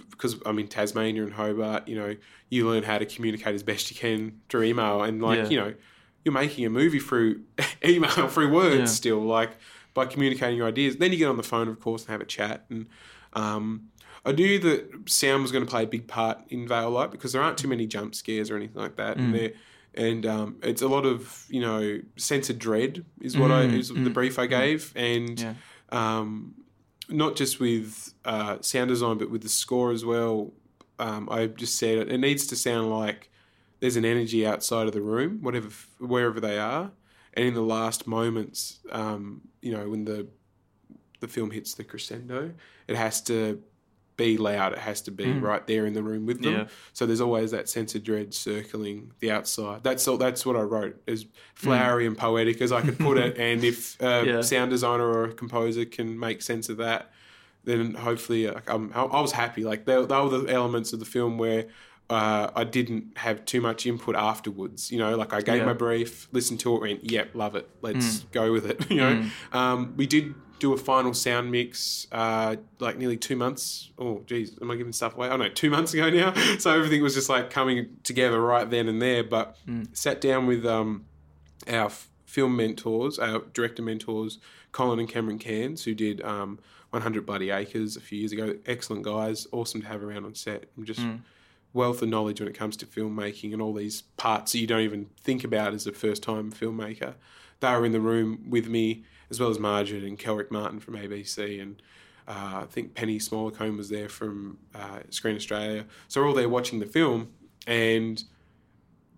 because 0.10 0.36
I'm 0.46 0.58
in 0.60 0.68
Tasmania 0.68 1.24
and 1.24 1.34
Hobart. 1.34 1.88
You 1.88 1.98
know, 1.98 2.16
you 2.50 2.70
learn 2.70 2.84
how 2.84 2.98
to 2.98 3.06
communicate 3.06 3.56
as 3.56 3.64
best 3.64 3.92
you 3.92 3.98
can 3.98 4.40
through 4.50 4.64
email, 4.64 5.04
and 5.04 5.22
like 5.22 5.40
Yeah. 5.40 5.50
you 5.50 5.58
know, 5.58 5.74
you're 6.24 6.34
making 6.34 6.66
a 6.66 6.70
movie 6.70 7.00
through 7.00 7.42
email, 7.86 8.10
through 8.30 8.52
words 8.54 8.76
Yeah. 8.78 8.86
still, 8.86 9.20
like 9.22 9.52
by 9.94 10.06
communicating 10.06 10.58
your 10.58 10.68
ideas. 10.68 10.96
Then 10.98 11.12
you 11.12 11.18
get 11.18 11.28
on 11.28 11.38
the 11.38 11.44
phone, 11.44 11.68
of 11.68 11.80
course, 11.80 12.04
and 12.04 12.12
have 12.12 12.22
a 12.22 12.26
chat 12.26 12.66
and. 12.70 12.88
Um, 13.34 13.90
I 14.26 14.32
knew 14.32 14.58
that 14.60 15.10
sound 15.10 15.42
was 15.42 15.52
going 15.52 15.66
to 15.66 15.70
play 15.70 15.84
a 15.84 15.88
big 15.88 16.08
part 16.08 16.40
in 16.48 16.66
Veil 16.66 16.90
Light 16.92 17.12
because 17.12 17.34
there 17.34 17.42
aren't 17.42 17.58
too 17.58 17.68
many 17.68 17.86
jump 17.86 18.16
scares 18.16 18.50
or 18.50 18.56
anything 18.56 18.80
like 18.82 18.96
that. 18.96 19.18
Mm. 19.18 19.20
And, 19.20 19.36
there, 19.36 19.52
and 19.96 20.26
um, 20.26 20.58
it's 20.64 20.82
a 20.82 20.88
lot 20.88 21.06
of 21.06 21.46
you 21.50 21.62
know 21.62 22.00
sense 22.18 22.50
of 22.50 22.60
dread 22.60 23.06
is 23.22 23.38
what 23.38 23.52
I 23.52 23.66
Mm, 23.66 23.74
is 23.80 23.90
the 23.90 23.96
mm, 23.96 24.14
brief 24.14 24.40
I 24.40 24.48
gave, 24.48 24.92
and 24.96 25.40
Yeah. 25.40 25.54
um, 25.90 26.56
not 27.10 27.36
just 27.36 27.60
with 27.60 28.14
uh, 28.26 28.58
sound 28.62 28.90
design 28.90 29.18
but 29.18 29.30
with 29.30 29.44
the 29.44 29.50
score 29.50 29.92
as 29.92 30.04
well. 30.06 30.54
Um, 31.00 31.28
I 31.30 31.48
just 31.48 31.78
said 31.78 31.98
it, 31.98 32.12
it 32.12 32.18
needs 32.20 32.48
to 32.48 32.56
sound 32.56 32.90
like 32.90 33.30
there's 33.80 33.98
an 33.98 34.06
energy 34.06 34.46
outside 34.48 34.88
of 34.88 34.94
the 34.94 35.02
room, 35.02 35.40
whatever 35.42 35.70
wherever 36.00 36.40
they 36.40 36.58
are, 36.58 36.92
and 37.34 37.46
in 37.48 37.54
the 37.54 37.62
last 37.62 38.08
moments, 38.08 38.80
um, 38.92 39.42
you 39.62 39.74
know, 39.74 39.90
when 39.90 40.06
the 40.06 40.28
the 41.20 41.28
film 41.28 41.52
hits 41.52 41.74
the 41.74 41.84
crescendo, 41.84 42.54
it 42.88 42.96
has 42.96 43.22
to 43.22 43.62
be 44.18 44.38
loud. 44.38 44.74
It 44.74 44.80
has 44.80 45.02
to 45.04 45.12
be 45.12 45.32
right 45.32 45.66
there 45.68 45.86
in 45.86 45.94
the 45.94 46.04
room 46.04 46.26
with 46.26 46.42
them. 46.42 46.54
Yeah. 46.54 46.66
So 46.94 47.06
there's 47.06 47.22
always 47.22 47.52
that 47.52 47.68
sense 47.70 47.96
of 47.96 48.04
dread 48.04 48.34
circling 48.34 49.12
the 49.20 49.32
outside. 49.32 49.84
That's 49.84 50.08
all. 50.08 50.18
That's 50.18 50.46
what 50.46 50.56
I 50.56 50.62
wrote 50.62 51.02
as 51.08 51.26
flowery 51.56 52.06
and 52.06 52.18
poetic 52.18 52.62
as 52.62 52.72
I 52.72 52.82
could 52.82 53.00
put 53.00 53.18
it. 53.18 53.38
And 53.44 53.64
if 53.64 54.00
a 54.02 54.24
Yeah. 54.26 54.42
sound 54.42 54.72
designer 54.72 55.06
or 55.08 55.26
a 55.26 55.34
composer 55.34 55.86
can 55.86 56.20
make 56.20 56.42
sense 56.42 56.70
of 56.70 56.78
that, 56.78 57.12
then 57.64 57.94
hopefully 57.96 58.50
I, 58.50 58.62
was 58.78 59.32
happy. 59.32 59.64
Like 59.64 59.86
they, 59.86 59.94
they 59.94 60.16
were 60.20 60.30
the 60.40 60.46
elements 60.50 60.94
of 60.94 61.00
the 61.00 61.06
film 61.06 61.38
where. 61.38 61.66
Uh, 62.10 62.52
I 62.54 62.66
didn't 62.66 63.18
have 63.18 63.46
too 63.46 63.62
much 63.62 63.86
input 63.86 64.16
afterwards, 64.16 64.92
you 64.92 65.00
know. 65.00 65.16
Like 65.16 65.32
I 65.34 65.40
gave 65.40 65.60
Yeah. 65.60 65.66
my 65.68 65.74
brief, 65.74 66.28
listened 66.34 66.60
to 66.60 66.76
it, 66.76 66.82
went, 66.82 67.10
"Yep, 67.10 67.30
love 67.34 67.56
it. 67.56 67.68
Let's 67.82 68.20
go 68.34 68.52
with 68.52 68.66
it." 68.66 68.86
You 68.92 68.98
know, 68.98 69.26
um, 69.54 69.94
we 69.96 70.06
did 70.06 70.36
do 70.64 70.72
a 70.74 70.78
final 70.78 71.14
sound 71.14 71.52
mix 71.52 72.08
uh, 72.14 72.56
like 72.80 72.98
nearly 72.98 73.18
two 73.18 73.36
months. 73.36 73.92
Oh, 74.00 74.24
geez, 74.26 74.58
am 74.62 74.72
I 74.72 74.78
giving 74.78 74.94
stuff 74.94 75.14
away? 75.16 75.28
Oh 75.28 75.36
no, 75.36 75.50
two 75.50 75.70
months 75.70 75.94
ago 75.94 76.10
now. 76.10 76.34
So 76.60 76.72
everything 76.72 77.04
was 77.04 77.14
just 77.14 77.28
like 77.28 77.50
coming 77.50 77.98
together 78.04 78.42
right 78.42 78.70
then 78.70 78.88
and 78.88 79.02
there. 79.02 79.24
But 79.26 79.58
sat 79.92 80.22
down 80.22 80.48
with 80.48 80.66
um, 80.66 81.04
our 81.68 81.88
f- 81.88 82.08
film 82.26 82.56
mentors, 82.56 83.20
our 83.20 83.40
director 83.54 83.82
mentors, 83.82 84.40
Colin 84.72 85.00
and 85.00 85.10
Cameron 85.10 85.38
Cairns, 85.38 85.84
who 85.84 85.94
did 85.94 86.22
um, 86.22 86.60
100 86.92 87.26
Bloody 87.26 87.50
Acres 87.50 87.98
a 87.98 88.02
few 88.02 88.20
years 88.20 88.32
ago. 88.32 88.56
Excellent 88.66 89.04
guys, 89.04 89.48
awesome 89.52 89.82
to 89.82 89.88
have 89.88 90.02
around 90.02 90.24
on 90.24 90.34
set. 90.34 90.66
And 90.78 90.86
just 90.86 91.02
wealth 91.74 92.02
of 92.02 92.08
knowledge 92.08 92.40
when 92.40 92.48
it 92.48 92.56
comes 92.58 92.78
to 92.78 92.86
filmmaking 92.86 93.52
and 93.52 93.62
all 93.62 93.74
these 93.74 94.04
parts 94.16 94.54
that 94.54 94.60
you 94.60 94.68
don't 94.68 94.82
even 94.82 95.08
think 95.20 95.44
about 95.44 95.74
as 95.74 95.86
a 95.88 95.92
first 95.92 96.24
time 96.24 96.52
filmmaker. 96.54 97.16
They 97.60 97.72
were 97.72 97.86
in 97.86 97.92
the 97.92 98.00
room 98.00 98.46
with 98.50 98.68
me, 98.70 99.04
as 99.34 99.40
well 99.40 99.50
as 99.50 99.58
Margaret 99.58 100.04
and 100.04 100.20
Kelrick 100.20 100.52
Martin 100.52 100.80
from 100.80 100.94
ABC, 100.94 101.60
and 101.60 101.82
uh, 102.28 102.62
I 102.62 102.66
think 102.70 102.94
Penny 102.94 103.18
Smallacombe 103.18 103.76
was 103.76 103.90
there 103.90 104.08
from 104.08 104.60
uh, 104.76 105.00
Screen 105.10 105.36
Australia. 105.36 105.86
So 106.08 106.22
we're 106.22 106.28
all 106.28 106.36
there 106.36 106.48
watching 106.48 106.80
the 106.80 106.86
film, 106.86 107.32
and 107.66 108.24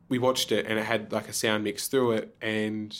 we 0.07 0.17
watched 0.17 0.53
it, 0.53 0.67
and 0.67 0.79
it 0.79 0.85
had 0.85 1.11
like 1.11 1.27
a 1.27 1.33
sound 1.33 1.65
mix 1.65 1.89
through 1.89 2.13
it, 2.13 2.33
and 2.41 2.97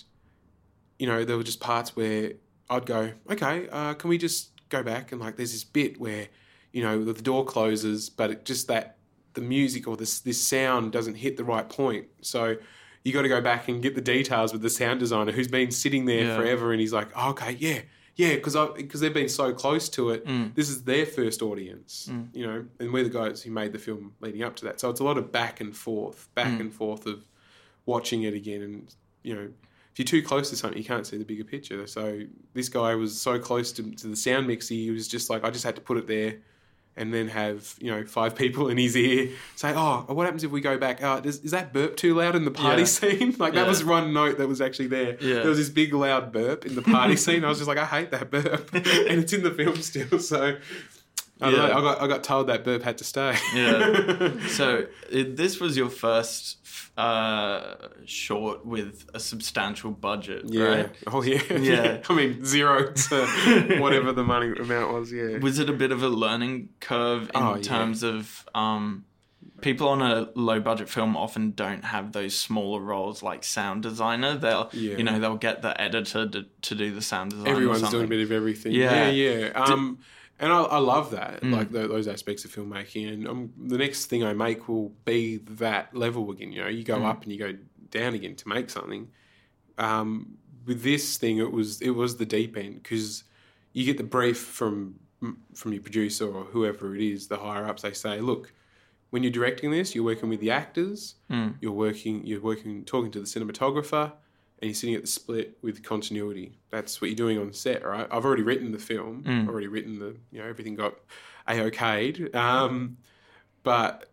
you 1.00 1.08
know 1.08 1.24
there 1.24 1.38
were 1.38 1.44
just 1.44 1.62
parts 1.62 1.96
where 1.96 2.34
I'd 2.70 2.86
go, 2.86 3.14
okay, 3.32 3.70
uh, 3.70 3.94
can 3.94 4.10
we 4.10 4.18
just 4.18 4.52
go 4.68 4.84
back 4.84 5.14
and 5.14 5.22
like 5.22 5.38
there's 5.38 5.54
this 5.54 5.64
bit 5.64 5.98
where 5.98 6.28
you 6.74 6.84
know 6.84 7.06
the 7.06 7.14
door 7.14 7.46
closes, 7.46 8.10
but 8.10 8.30
it 8.30 8.44
just 8.44 8.68
that 8.68 8.98
the 9.36 9.42
music 9.42 9.88
or 9.88 9.96
this 9.96 10.20
this 10.20 10.42
sound 10.42 10.92
doesn't 10.92 11.16
hit 11.16 11.38
the 11.38 11.46
right 11.46 11.70
point, 11.70 12.08
so. 12.22 12.58
You 13.06 13.14
got 13.14 13.22
to 13.22 13.30
go 13.30 13.40
back 13.40 13.70
and 13.70 13.82
get 13.82 13.96
the 13.96 14.02
details 14.02 14.52
with 14.52 14.62
the 14.64 14.70
sound 14.70 15.00
designer 15.00 15.32
who's 15.32 15.48
been 15.48 15.72
sitting 15.72 16.06
there 16.06 16.26
Yeah. 16.26 16.36
forever, 16.38 16.72
and 16.74 16.82
he's 16.82 16.92
like, 16.92 17.10
oh, 17.16 17.30
"Okay, 17.30 17.56
yeah, 17.60 17.82
yeah," 18.16 18.34
because 18.36 18.58
because 18.76 19.00
they've 19.00 19.14
been 19.14 19.30
so 19.30 19.54
close 19.54 19.88
to 19.90 20.10
it. 20.10 20.26
Mm. 20.26 20.56
This 20.56 20.70
is 20.70 20.84
their 20.84 21.06
first 21.06 21.42
audience, 21.44 22.10
you 22.34 22.46
know, 22.46 22.66
and 22.80 22.92
we're 22.92 23.04
the 23.04 23.10
guys 23.12 23.44
who 23.44 23.52
made 23.52 23.72
the 23.74 23.80
film 23.80 24.14
leading 24.22 24.42
up 24.44 24.56
to 24.58 24.66
that. 24.66 24.80
So 24.80 24.90
it's 24.90 25.00
a 25.00 25.04
lot 25.04 25.18
of 25.20 25.32
back 25.32 25.62
and 25.62 25.74
forth, 25.76 26.28
back 26.34 26.54
Mm. 26.58 26.60
and 26.62 26.74
forth 26.74 27.06
of 27.06 27.28
watching 27.86 28.24
it 28.24 28.34
again, 28.34 28.62
and 28.64 28.96
you 29.24 29.36
know, 29.36 29.50
if 29.92 30.00
you're 30.00 30.06
too 30.06 30.22
close 30.24 30.50
to 30.50 30.56
something, 30.56 30.78
you 30.78 30.84
can't 30.84 31.06
see 31.06 31.18
the 31.18 31.26
bigger 31.26 31.44
picture. 31.44 31.86
So 31.88 32.22
this 32.54 32.70
guy 32.70 32.96
was 32.96 33.20
so 33.22 33.38
close 33.40 33.72
to, 33.74 33.84
to 33.84 34.08
the 34.08 34.16
sound 34.16 34.48
mix, 34.48 34.68
he 34.68 34.90
was 34.92 35.08
just 35.08 35.30
like, 35.30 35.44
I 35.44 35.52
just 35.52 35.64
had 35.64 35.76
to 35.76 35.82
put 35.82 35.98
it 35.98 36.08
there. 36.08 36.38
And 36.98 37.14
then 37.14 37.28
have 37.28 37.76
you 37.82 37.92
know 37.92 38.06
five 38.06 38.36
people 38.38 38.70
in 38.70 38.78
his 38.78 38.96
ear 38.96 39.30
say, 39.58 39.74
"Oh, 39.76 40.06
what 40.08 40.24
happens 40.26 40.46
if 40.46 40.52
we 40.52 40.62
go 40.62 40.78
back? 40.78 41.04
Uh, 41.04 41.20
oh, 41.24 41.28
is, 41.28 41.40
is 41.40 41.52
that 41.52 41.74
burp 41.74 41.98
too 41.98 42.14
loud 42.16 42.36
in 42.38 42.46
the 42.46 42.52
party 42.52 42.84
Yeah. 42.84 42.86
scene?" 42.88 43.36
Like 43.40 43.54
that 43.54 43.64
Yeah. 43.64 43.68
was 43.68 43.84
one 43.84 44.14
note 44.14 44.38
that 44.38 44.48
was 44.48 44.62
actually 44.62 44.88
there. 44.88 45.18
Yeah. 45.20 45.36
There 45.42 45.50
was 45.50 45.58
this 45.58 45.70
big 45.70 45.94
loud 45.94 46.32
burp 46.32 46.66
in 46.66 46.76
the 46.76 46.82
party 46.82 47.18
scene. 47.18 47.44
I 47.44 47.50
was 47.50 47.58
just 47.58 47.68
like, 47.68 47.78
"I 47.78 47.86
hate 47.86 48.12
that 48.12 48.32
burp," 48.32 48.70
and 48.74 48.86
it's 49.20 49.34
in 49.34 49.44
the 49.44 49.52
film 49.52 49.76
still. 49.82 50.20
So 50.20 50.56
I, 51.42 51.50
Yeah. 51.50 51.58
know, 51.58 51.64
I 51.66 51.82
got 51.82 52.02
I 52.02 52.08
got 52.08 52.24
told 52.24 52.48
that 52.48 52.64
burp 52.64 52.84
had 52.84 52.98
to 53.00 53.04
stay. 53.04 53.36
Yeah. 53.56 54.30
So 54.48 54.86
it, 55.12 55.36
this 55.36 55.60
was 55.60 55.76
your 55.76 55.90
first 55.90 56.58
uh, 56.98 57.76
short 58.06 58.66
with 58.66 59.06
a 59.14 59.20
substantial 59.20 59.92
budget, 59.92 60.44
Yeah. 60.46 60.64
right? 60.64 60.90
Oh 61.08 61.22
yeah. 61.24 61.42
Yeah. 61.54 62.02
I 62.10 62.14
mean 62.16 62.44
zero 62.46 62.92
to 62.94 63.78
whatever 63.80 64.12
the 64.14 64.24
money 64.24 64.52
amount 64.58 64.94
was. 64.94 65.12
Yeah. 65.12 65.38
Was 65.40 65.60
it 65.60 65.70
a 65.70 65.74
bit 65.74 65.92
of 65.92 66.04
a 66.04 66.10
learning 66.10 66.70
curve 66.80 67.24
in 67.24 67.42
Oh, 67.42 67.56
yeah. 67.56 67.62
terms 67.62 68.02
of 68.04 68.46
um, 68.56 69.04
people 69.62 69.90
on 69.90 70.02
a 70.02 70.30
low 70.36 70.60
budget 70.62 70.88
film 70.88 71.18
often 71.18 71.52
don't 71.52 71.84
have 71.84 72.12
those 72.14 72.34
smaller 72.38 72.80
roles 72.82 73.22
like 73.22 73.44
sound 73.44 73.84
designer? 73.84 74.38
They'll 74.38 74.70
Yeah. 74.72 74.96
you 74.98 75.04
know 75.04 75.20
they'll 75.20 75.36
get 75.38 75.62
the 75.62 75.80
editor 75.80 76.28
to, 76.30 76.46
to 76.62 76.76
do 76.76 76.94
the 76.94 77.02
sound 77.02 77.32
design. 77.32 77.48
or 77.48 77.52
Everyone's 77.52 77.90
doing 77.90 78.06
a 78.06 78.08
bit 78.08 78.22
of 78.22 78.32
everything. 78.32 78.72
Yeah. 78.72 79.10
Yeah. 79.10 79.50
Yeah. 79.50 79.52
Um, 79.54 80.00
and 80.40 80.52
I, 80.52 80.62
I 80.64 80.78
love 80.80 81.12
that, 81.12 81.42
Mm. 81.42 81.52
like 81.54 81.72
tho- 81.72 81.88
those 81.88 82.08
aspects 82.08 82.44
of 82.46 82.54
filmmaking. 82.54 83.12
And 83.14 83.28
um, 83.28 83.54
the 83.58 83.78
next 83.78 84.08
thing 84.08 84.24
I 84.24 84.34
make 84.34 84.68
will 84.68 84.90
be 85.06 85.38
that 85.38 85.96
level 85.96 86.30
again. 86.32 86.52
You 86.52 86.64
know, 86.64 86.68
you 86.70 86.84
Mm. 86.84 86.88
go 86.88 87.06
up 87.06 87.24
and 87.24 87.32
you 87.32 87.40
go 87.40 87.54
down 87.92 88.14
again 88.14 88.36
to 88.36 88.48
make 88.50 88.70
something. 88.70 89.08
Um, 89.78 90.38
with 90.66 90.82
this 90.84 91.18
thing, 91.18 91.38
it 91.38 91.52
was 91.52 91.82
it 91.82 91.92
was 91.92 92.18
the 92.18 92.26
deep 92.26 92.58
end 92.58 92.82
because 92.82 93.24
you 93.74 93.86
get 93.86 93.98
the 93.98 94.04
brief 94.04 94.38
from 94.38 94.96
from 95.54 95.74
your 95.74 95.82
producer 95.82 96.28
or 96.28 96.44
whoever 96.46 96.96
it 96.96 97.02
is, 97.02 97.28
the 97.28 97.38
higher 97.38 97.66
ups. 97.66 97.82
They 97.82 97.94
say, 97.94 98.20
look, 98.20 98.54
when 99.10 99.24
you're 99.24 99.32
directing 99.32 99.72
this, 99.72 99.96
you're 99.96 100.04
working 100.04 100.30
with 100.30 100.40
the 100.40 100.52
actors, 100.52 101.16
Mm. 101.32 101.56
you're 101.62 101.72
working, 101.72 102.26
you're 102.26 102.42
working, 102.42 102.84
talking 102.86 103.12
to 103.12 103.20
the 103.20 103.26
cinematographer, 103.26 104.14
and 104.60 104.70
you're 104.70 104.76
sitting 104.76 104.96
at 104.96 105.02
the 105.02 105.08
split 105.08 105.58
with 105.62 105.84
continuity. 105.84 106.58
That's 106.70 107.02
what 107.02 107.10
you're 107.10 107.16
doing 107.16 107.38
on 107.38 107.52
set, 107.54 107.86
right? 107.86 108.08
I've 108.10 108.26
already 108.26 108.44
written 108.44 108.72
the 108.72 108.80
film, 108.80 109.24
Mm. 109.24 109.48
already 109.50 109.68
written 109.68 110.00
the, 110.00 110.16
you 110.32 110.40
know, 110.40 110.46
everything 110.48 110.76
got 110.76 110.96
a 111.48 111.54
okayed, 111.54 112.34
um, 112.36 112.98
but 113.64 114.10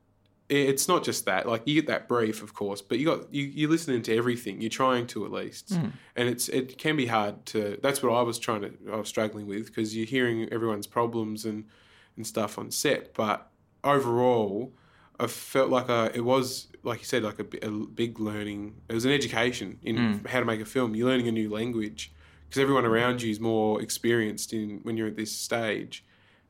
it's 0.49 0.87
not 0.89 1.03
just 1.05 1.25
that. 1.25 1.49
Like 1.49 1.63
you 1.67 1.75
get 1.75 1.87
that 1.87 2.09
brief, 2.09 2.43
of 2.43 2.53
course, 2.55 2.83
but 2.83 2.99
you 2.99 3.07
got 3.07 3.33
you 3.33 3.45
you're 3.45 3.71
listening 3.71 4.03
to 4.03 4.15
everything. 4.17 4.61
You're 4.61 4.69
trying 4.69 5.07
to 5.09 5.25
at 5.25 5.33
least, 5.33 5.71
Mm. 5.73 5.93
and 6.17 6.29
it's 6.29 6.49
it 6.49 6.77
can 6.77 6.97
be 6.97 7.07
hard 7.07 7.47
to. 7.47 7.79
That's 7.83 8.03
what 8.03 8.13
I 8.13 8.21
was 8.23 8.39
trying 8.39 8.61
to. 8.63 8.73
I 8.93 8.97
was 8.97 9.09
struggling 9.09 9.47
with 9.47 9.67
because 9.67 9.97
you're 9.97 10.05
hearing 10.07 10.53
everyone's 10.53 10.87
problems 10.87 11.45
and 11.47 11.65
and 12.17 12.27
stuff 12.27 12.59
on 12.59 12.71
set, 12.71 13.15
but 13.15 13.51
overall, 13.83 14.75
I 15.21 15.27
felt 15.27 15.71
like 15.71 15.89
I, 15.91 16.07
it 16.15 16.25
was 16.25 16.69
like 16.83 16.99
you 16.99 17.05
said, 17.05 17.23
like 17.23 17.39
a, 17.39 17.67
a 17.67 17.71
big 17.71 18.19
learning. 18.19 18.75
It 18.89 18.95
was 18.95 19.05
an 19.05 19.13
education 19.13 19.79
in 19.83 19.97
Mm. 19.97 20.27
how 20.27 20.41
to 20.41 20.45
make 20.47 20.61
a 20.61 20.65
film. 20.65 20.95
You're 20.97 21.09
learning 21.09 21.29
a 21.29 21.33
new 21.33 21.49
language 21.49 22.13
because 22.49 22.61
everyone 22.61 22.85
around 22.85 23.23
you 23.23 23.31
is 23.31 23.39
more 23.41 23.81
experienced 23.81 24.53
in 24.53 24.81
when 24.83 24.97
you're 24.97 25.07
at 25.09 25.17
this 25.17 25.31
stage, 25.31 26.05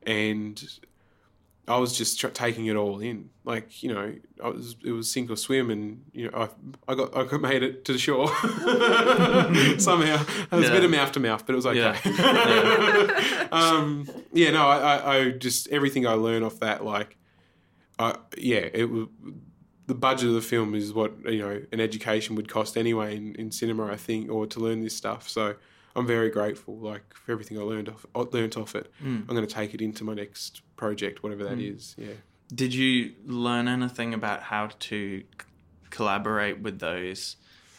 and 0.05 0.61
I 1.67 1.77
was 1.77 1.95
just 1.97 2.19
tr- 2.19 2.27
taking 2.27 2.65
it 2.65 2.75
all 2.75 2.99
in. 2.99 3.29
Like 3.45 3.83
you 3.83 3.93
know, 3.93 4.15
I 4.43 4.49
was 4.49 4.75
it 4.83 4.91
was 4.91 5.09
sink 5.11 5.29
or 5.29 5.35
swim, 5.35 5.69
and 5.69 6.03
you 6.11 6.31
know, 6.31 6.37
I 6.87 6.91
I 6.91 6.95
got 6.95 7.15
I 7.15 7.25
got 7.25 7.41
made 7.41 7.61
it 7.63 7.85
to 7.85 7.93
the 7.93 7.99
shore 7.99 8.27
somehow. 9.79 10.23
It 10.51 10.51
was 10.51 10.69
a 10.69 10.71
bit 10.71 10.83
of 10.83 10.91
mouth 10.91 11.11
to 11.13 11.19
mouth, 11.19 11.45
but 11.45 11.53
it 11.53 11.55
was 11.55 11.65
okay. 11.65 11.95
Yeah. 12.05 13.47
um, 13.51 14.07
yeah, 14.33 14.51
no, 14.51 14.65
I, 14.67 14.77
I, 14.97 15.15
I 15.17 15.31
just 15.31 15.67
everything 15.69 16.07
I 16.07 16.13
learned 16.13 16.43
off 16.45 16.59
that, 16.61 16.83
like, 16.83 17.17
I 18.03 18.17
yeah, 18.37 18.67
it 18.73 18.89
was 18.89 19.07
the 19.85 19.95
budget 19.95 20.29
of 20.29 20.35
the 20.35 20.41
film 20.41 20.75
is 20.75 20.93
what 20.93 21.13
you 21.25 21.39
know 21.39 21.61
an 21.71 21.79
education 21.79 22.35
would 22.35 22.47
cost 22.47 22.77
anyway 22.77 23.15
in, 23.15 23.35
in 23.35 23.51
cinema, 23.51 23.87
I 23.87 23.97
think, 23.97 24.31
or 24.31 24.47
to 24.47 24.59
learn 24.59 24.81
this 24.81 24.95
stuff. 24.95 25.27
So 25.29 25.55
I'm 25.95 26.07
very 26.07 26.29
grateful, 26.29 26.77
like 26.77 27.13
for 27.13 27.31
everything 27.31 27.57
I 27.57 27.61
learned 27.61 27.89
off 27.89 28.05
I 28.15 28.19
learned 28.19 28.57
off 28.57 28.75
it. 28.75 28.91
Mm. 29.03 29.21
I'm 29.21 29.35
going 29.35 29.45
to 29.45 29.53
take 29.53 29.73
it 29.73 29.81
into 29.81 30.03
my 30.03 30.13
next 30.13 30.61
project, 30.75 31.23
whatever 31.23 31.43
that 31.45 31.59
is. 31.59 31.95
Yeah. 31.97 32.13
Did 32.53 32.73
you 32.73 33.13
learn 33.25 33.67
anything 33.67 34.13
about 34.13 34.43
how 34.43 34.67
to 34.67 35.19
c- 35.21 35.25
collaborate 35.89 36.61
with 36.61 36.79
those 36.79 37.37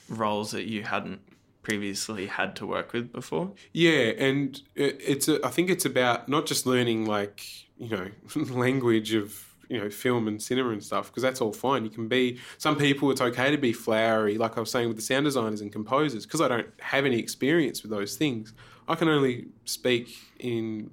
roles 0.09 0.51
that 0.51 0.65
you 0.65 0.83
hadn't 0.83 1.21
previously 1.63 2.27
had 2.27 2.57
to 2.57 2.67
work 2.67 2.93
with 2.93 3.13
before? 3.13 3.53
Yeah, 3.73 4.13
and 4.19 4.61
it, 4.75 5.01
it's 5.05 5.29
a, 5.29 5.45
I 5.45 5.51
think 5.51 5.71
it's 5.71 5.85
about 5.85 6.29
not 6.29 6.47
just 6.47 6.67
learning 6.67 7.07
like 7.07 7.45
you 7.77 7.89
know 7.89 8.11
language 8.37 9.15
of 9.15 9.54
you 9.69 9.79
know 9.79 9.91
film 9.91 10.29
and 10.29 10.43
cinema 10.43 10.71
and 10.71 10.83
stuff 10.83 11.09
because 11.09 11.23
that's 11.23 11.41
all 11.41 11.53
fine. 11.53 11.85
You 11.85 11.91
can 11.91 12.09
be 12.09 12.39
some 12.59 12.77
people. 12.77 13.11
It's 13.11 13.21
okay 13.21 13.51
to 13.51 13.57
be 13.57 13.73
flowery, 13.73 14.39
like 14.39 14.57
I 14.57 14.61
was 14.61 14.71
saying 14.71 14.89
with 14.89 14.97
the 14.97 15.03
sound 15.03 15.25
designers 15.25 15.61
and 15.61 15.73
composers, 15.73 16.25
because 16.27 16.41
I 16.41 16.49
don't 16.49 16.69
have 16.81 17.05
any 17.05 17.19
experience 17.19 17.83
with 17.83 17.91
those 17.91 18.17
things. 18.17 18.53
I 18.89 18.95
can 18.95 19.09
only 19.09 19.47
speak 19.65 20.17
in, 20.39 20.91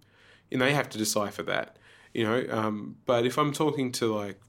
and 0.51 0.61
they 0.61 0.73
have 0.73 0.89
to 0.89 0.97
decipher 0.97 1.43
that, 1.43 1.77
you 2.13 2.23
know. 2.23 2.45
Um, 2.49 2.95
but 3.05 3.25
if 3.25 3.37
I'm 3.37 3.51
talking 3.51 3.91
to 3.93 4.13
like, 4.13 4.39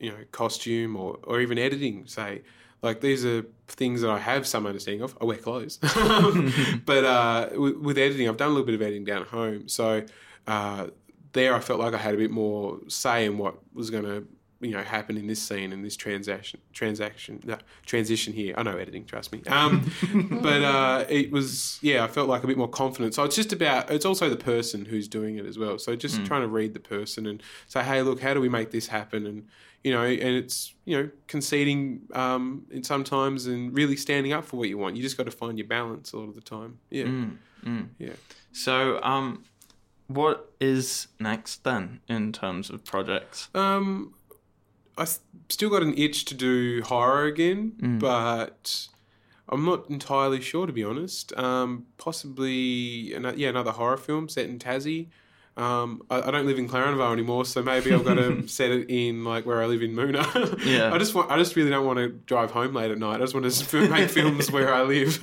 you 0.00 0.10
know, 0.10 0.18
costume 0.32 0.96
or 0.96 1.18
or 1.24 1.40
even 1.40 1.58
editing, 1.58 2.06
say. 2.06 2.42
Like 2.82 3.00
these 3.00 3.24
are 3.24 3.46
things 3.66 4.02
that 4.02 4.10
I 4.10 4.18
have 4.18 4.46
some 4.46 4.66
understanding 4.66 5.00
of. 5.00 5.16
I 5.18 5.24
wear 5.24 5.38
clothes, 5.38 5.78
but 6.84 7.04
uh, 7.04 7.48
with, 7.54 7.78
with 7.78 7.96
editing, 7.96 8.28
I've 8.28 8.36
done 8.36 8.48
a 8.48 8.50
little 8.50 8.66
bit 8.66 8.74
of 8.74 8.82
editing 8.82 9.04
down 9.04 9.22
at 9.22 9.28
home. 9.28 9.68
So 9.68 10.04
uh, 10.46 10.88
there, 11.34 11.54
I 11.54 11.60
felt 11.60 11.78
like 11.78 11.94
I 11.94 11.98
had 11.98 12.14
a 12.14 12.16
bit 12.16 12.30
more 12.30 12.78
say 12.88 13.26
in 13.26 13.38
what 13.38 13.56
was 13.74 13.90
going 13.90 14.04
to 14.04 14.26
you 14.60 14.70
know 14.70 14.82
happen 14.82 15.18
in 15.18 15.26
this 15.26 15.42
scene 15.42 15.72
in 15.72 15.82
this 15.82 15.94
transaction 15.94 16.58
transaction 16.72 17.40
no, 17.44 17.58
transition 17.84 18.32
here. 18.32 18.54
I 18.56 18.62
know 18.62 18.76
editing, 18.76 19.04
trust 19.04 19.32
me. 19.32 19.42
Um, 19.46 19.90
but 20.42 20.62
uh, 20.62 21.04
it 21.08 21.30
was 21.30 21.78
yeah, 21.82 22.02
I 22.04 22.08
felt 22.08 22.28
like 22.28 22.44
a 22.44 22.46
bit 22.46 22.56
more 22.56 22.68
confident. 22.68 23.14
So 23.14 23.24
it's 23.24 23.36
just 23.36 23.52
about 23.52 23.90
it's 23.90 24.06
also 24.06 24.30
the 24.30 24.36
person 24.36 24.86
who's 24.86 25.06
doing 25.06 25.36
it 25.36 25.44
as 25.44 25.58
well. 25.58 25.78
So 25.78 25.94
just 25.96 26.24
trying 26.24 26.42
to 26.42 26.48
read 26.48 26.72
the 26.72 26.80
person 26.80 27.26
and 27.26 27.42
say, 27.66 27.82
hey, 27.82 28.00
look, 28.02 28.20
how 28.20 28.32
do 28.32 28.40
we 28.40 28.48
make 28.48 28.70
this 28.70 28.86
happen? 28.86 29.26
And 29.26 29.48
you 29.82 29.92
know, 29.92 30.02
and 30.02 30.36
it's 30.36 30.72
you 30.86 30.96
know 30.96 31.10
conceding 31.26 32.02
um, 32.14 32.64
in 32.70 32.82
sometimes 32.82 33.46
and 33.46 33.76
really 33.76 33.96
standing 33.96 34.32
up 34.32 34.44
for 34.44 34.56
what 34.56 34.68
you 34.68 34.78
want. 34.78 34.96
You 34.96 35.02
just 35.02 35.18
got 35.18 35.24
to 35.24 35.32
find 35.32 35.58
your 35.58 35.66
balance 35.66 36.12
a 36.12 36.16
lot 36.16 36.28
of 36.28 36.34
the 36.34 36.40
time. 36.40 36.78
Yeah, 36.90 37.04
Mm, 37.64 37.88
yeah. 37.98 38.12
So, 38.52 39.02
um, 39.02 39.44
what 40.06 40.52
is 40.60 41.08
next 41.18 41.64
then 41.64 42.00
in 42.08 42.32
terms 42.32 42.70
of 42.70 42.84
projects? 42.84 43.48
Um, 43.54 44.14
I 44.96 45.06
still 45.48 45.70
got 45.70 45.82
an 45.82 45.94
itch 45.96 46.24
to 46.26 46.34
do 46.34 46.82
horror 46.82 47.24
again, 47.24 47.98
but 47.98 48.88
I'm 49.48 49.64
not 49.64 49.90
entirely 49.90 50.40
sure 50.40 50.66
to 50.66 50.72
be 50.72 50.84
honest. 50.84 51.36
Um, 51.38 51.86
possibly, 51.98 53.12
yeah, 53.12 53.48
another 53.48 53.72
horror 53.72 53.96
film 53.96 54.28
set 54.28 54.46
in 54.46 54.58
Tassie. 54.58 55.08
Um, 55.56 56.02
I, 56.10 56.20
I 56.22 56.30
don't 56.32 56.46
live 56.46 56.58
in 56.58 56.68
Clarenvale 56.68 57.12
anymore, 57.12 57.44
so 57.44 57.62
maybe 57.62 57.94
I've 57.94 58.04
got 58.04 58.14
to 58.14 58.46
set 58.48 58.70
it 58.72 58.90
in 58.90 59.22
like 59.24 59.46
where 59.46 59.62
I 59.62 59.66
live 59.66 59.82
in 59.82 59.94
Moona. 59.94 60.26
Yeah. 60.64 60.92
I 60.92 60.98
just 60.98 61.14
want, 61.14 61.30
I 61.30 61.36
just 61.38 61.54
really 61.54 61.70
don't 61.70 61.86
want 61.86 61.98
to 61.98 62.08
drive 62.08 62.50
home 62.50 62.74
late 62.74 62.90
at 62.90 62.98
night. 62.98 63.16
I 63.16 63.18
just 63.18 63.34
want 63.34 63.48
to 63.50 63.88
make 63.90 64.10
films 64.10 64.50
where 64.50 64.74
I 64.74 64.82
live, 64.82 65.20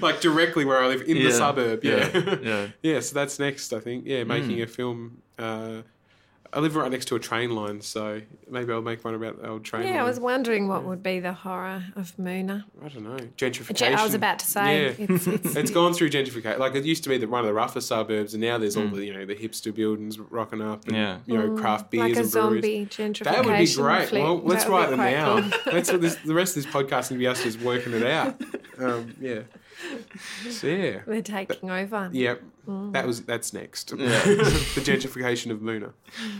like 0.00 0.20
directly 0.22 0.64
where 0.64 0.82
I 0.82 0.86
live 0.88 1.02
in 1.02 1.16
Yeah. 1.16 1.24
the 1.24 1.32
suburb. 1.32 1.84
Yeah, 1.84 2.08
Yeah, 2.14 2.36
yeah. 2.42 2.66
yeah. 2.82 3.00
So 3.00 3.14
that's 3.14 3.38
next, 3.38 3.72
I 3.74 3.80
think. 3.80 4.06
Yeah, 4.06 4.24
making 4.24 4.62
a 4.62 4.66
film. 4.66 5.20
Uh, 5.38 5.82
I 6.52 6.58
live 6.58 6.74
right 6.74 6.90
next 6.90 7.06
to 7.06 7.14
a 7.14 7.20
train 7.20 7.54
line, 7.54 7.80
so 7.80 8.20
maybe 8.50 8.72
I'll 8.72 8.82
make 8.82 9.04
one 9.04 9.14
about 9.14 9.40
the 9.40 9.48
old 9.48 9.64
train 9.64 9.84
Yeah, 9.84 9.90
line. 9.90 10.00
I 10.00 10.02
was 10.02 10.18
wondering 10.18 10.66
what 10.66 10.82
would 10.84 11.00
be 11.00 11.20
the 11.20 11.32
horror 11.32 11.84
of 11.94 12.18
Moona. 12.18 12.66
I 12.84 12.88
don't 12.88 13.04
know. 13.04 13.16
Gentrification. 13.36 13.94
I 13.94 14.02
was 14.02 14.14
about 14.14 14.40
to 14.40 14.46
say 14.46 14.86
Yeah. 14.98 15.06
it's, 15.14 15.26
it's 15.28 15.54
It's 15.56 15.70
gone 15.70 15.94
through 15.94 16.10
gentrification. 16.10 16.58
Like 16.58 16.74
it 16.74 16.84
used 16.84 17.04
to 17.04 17.08
be 17.08 17.18
the, 17.18 17.28
one 17.28 17.40
of 17.40 17.46
the 17.46 17.54
rougher 17.54 17.80
suburbs, 17.80 18.34
and 18.34 18.42
now 18.42 18.58
there's 18.58 18.74
Mm. 18.74 18.90
all 18.90 18.96
the 18.96 19.04
you 19.06 19.12
know 19.12 19.24
the 19.26 19.36
hipster 19.36 19.72
buildings 19.72 20.18
rocking 20.18 20.60
up, 20.60 20.86
and 20.88 20.96
Yeah. 20.96 21.18
you 21.26 21.38
know 21.38 21.56
craft 21.56 21.90
beers 21.92 22.02
like 22.02 22.16
a 22.16 22.20
and 22.20 22.30
breweries. 22.32 22.62
zombie 22.62 22.86
gentrification. 22.86 23.24
That 23.24 23.44
would 23.46 23.58
be 23.58 23.74
great. 23.74 24.08
flick. 24.08 24.22
Well, 24.24 24.40
let's 24.42 24.66
write 24.66 24.86
be 24.86 24.90
them 24.90 24.98
quite 24.98 25.12
now. 25.12 25.40
cool. 25.40 25.60
That's 25.72 25.92
what 25.92 26.00
this, 26.00 26.16
the 26.16 26.34
rest 26.34 26.56
of 26.56 26.64
this 26.64 26.72
podcast 26.72 27.08
can 27.08 27.18
be 27.18 27.26
us 27.28 27.42
just 27.44 27.60
working 27.60 27.92
it 27.92 28.02
out. 28.04 28.40
Um, 28.80 29.14
yeah. 29.20 29.40
So 30.50 30.66
yeah. 30.66 31.00
They're 31.06 31.22
taking 31.22 31.70
over. 31.70 32.10
Yep. 32.12 32.42
That 32.92 33.06
was 33.06 33.22
that's 33.22 33.52
next. 33.52 33.92
Yeah. 33.96 34.06
the 34.24 34.80
gentrification 34.84 35.50
of 35.50 35.60
Moona. 35.62 35.92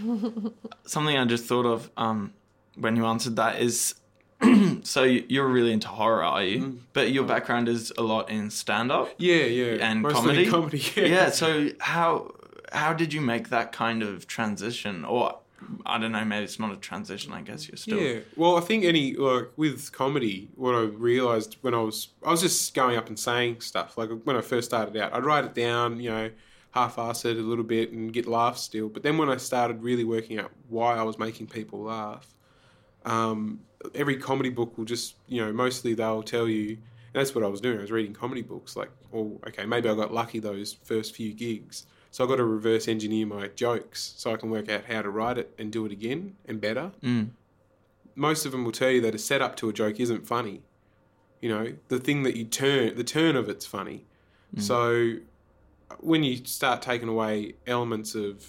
Something 0.87 1.17
I 1.19 1.25
just 1.25 1.45
thought 1.47 1.67
of 1.67 1.91
um, 1.97 2.33
when 2.77 2.97
you 2.97 3.05
answered 3.07 3.37
that 3.37 3.61
is 3.61 3.95
so 4.83 5.03
you- 5.05 5.25
you're 5.29 5.49
really 5.49 5.73
into 5.73 5.89
horror, 5.89 6.23
are 6.25 6.43
you? 6.43 6.81
But 6.93 7.11
your 7.13 7.25
background 7.25 7.69
is 7.69 7.93
a 7.99 8.03
lot 8.03 8.31
in 8.31 8.51
stand 8.51 8.91
up. 8.91 9.11
Yeah, 9.19 9.45
yeah. 9.45 9.87
And 9.87 10.03
Mostly 10.03 10.47
comedy? 10.47 10.51
comedy. 10.51 10.83
Yeah. 10.97 11.07
Yeah, 11.07 11.31
so 11.31 11.71
how 11.81 12.33
how 12.73 12.93
did 12.93 13.13
you 13.13 13.21
make 13.21 13.49
that 13.51 13.73
kind 13.73 14.03
of 14.03 14.27
transition? 14.27 15.05
Or 15.05 15.39
I 15.87 15.99
don't 15.99 16.13
know, 16.13 16.25
maybe 16.25 16.45
it's 16.45 16.59
not 16.59 16.73
a 16.73 16.77
transition, 16.77 17.33
I 17.33 17.43
guess 17.43 17.69
you're 17.69 17.77
still 17.77 17.99
Yeah. 17.99 18.21
Well, 18.37 18.57
I 18.57 18.61
think 18.61 18.85
any 18.85 19.15
like 19.15 19.49
with 19.57 19.93
comedy, 19.93 20.49
what 20.57 20.75
I 20.75 20.83
realized 20.83 21.57
when 21.63 21.75
I 21.75 21.81
was 21.81 22.09
I 22.25 22.31
was 22.31 22.41
just 22.41 22.75
going 22.75 22.97
up 22.97 23.09
and 23.09 23.19
saying 23.19 23.61
stuff. 23.61 23.99
Like 23.99 24.11
when 24.25 24.37
I 24.37 24.41
first 24.41 24.69
started 24.69 24.97
out, 24.97 25.15
I'd 25.15 25.25
write 25.25 25.45
it 25.45 25.55
down, 25.55 26.01
you 26.01 26.11
know, 26.11 26.31
half-ass 26.73 27.25
it 27.25 27.37
a 27.37 27.41
little 27.41 27.65
bit 27.65 27.93
and 27.93 28.13
get 28.13 28.27
laughs 28.27 28.63
still. 28.63 28.89
But 28.89 29.03
then 29.03 29.19
when 29.19 29.29
I 29.29 29.37
started 29.37 29.83
really 29.83 30.05
working 30.05 30.39
out 30.39 30.51
why 30.69 30.97
I 30.97 31.03
was 31.03 31.19
making 31.19 31.49
people 31.49 31.83
laugh, 31.83 32.27
um, 33.05 33.61
every 33.95 34.17
comedy 34.17 34.51
book 34.51 34.77
will 34.79 34.85
just, 34.85 35.15
you 35.27 35.45
know, 35.45 35.53
mostly 35.53 35.95
they'll 35.95 36.23
tell 36.23 36.49
you. 36.49 36.79
And 37.13 37.21
that's 37.21 37.35
what 37.35 37.43
I 37.43 37.49
was 37.49 37.61
doing. 37.61 37.79
I 37.79 37.81
was 37.81 37.91
reading 37.91 38.15
comedy 38.15 38.43
books. 38.43 38.77
Like, 38.77 38.91
oh, 39.13 39.41
okay, 39.49 39.67
maybe 39.67 39.89
I 39.89 39.95
got 39.95 40.13
lucky 40.13 40.39
those 40.39 40.75
first 40.85 41.15
few 41.15 41.33
gigs. 41.33 41.87
So 42.11 42.25
I 42.25 42.29
got 42.29 42.37
to 42.37 42.45
reverse 42.45 42.89
engineer 42.89 43.27
my 43.27 43.49
jokes 43.49 44.15
so 44.17 44.33
I 44.33 44.37
can 44.37 44.51
work 44.51 44.69
out 44.69 44.85
how 44.87 45.03
to 45.03 45.11
write 45.11 45.39
it 45.39 45.55
and 45.59 45.71
do 45.71 45.87
it 45.87 45.93
again 45.93 46.35
and 46.47 46.61
better 46.61 46.93
Mm. 47.03 47.31
most 48.17 48.45
of 48.45 48.53
them 48.53 48.65
will 48.65 48.73
tell 48.73 48.91
you 48.91 49.01
that 49.03 49.15
a 49.15 49.19
setup 49.19 49.57
to 49.57 49.69
a 49.69 49.73
joke 49.73 50.01
isn't 50.01 50.27
funny. 50.27 50.63
You 51.41 51.49
know, 51.49 51.73
the 51.89 51.99
thing 51.99 52.23
that 52.25 52.37
you 52.37 52.45
turn, 52.45 52.97
the 52.97 53.05
turn 53.05 53.37
of 53.37 53.49
it's 53.49 53.65
funny. 53.65 54.05
So 54.59 55.15
when 56.01 56.25
you 56.25 56.45
start 56.45 56.83
taking 56.83 57.09
away 57.09 57.55
elements 57.67 58.15
of, 58.15 58.45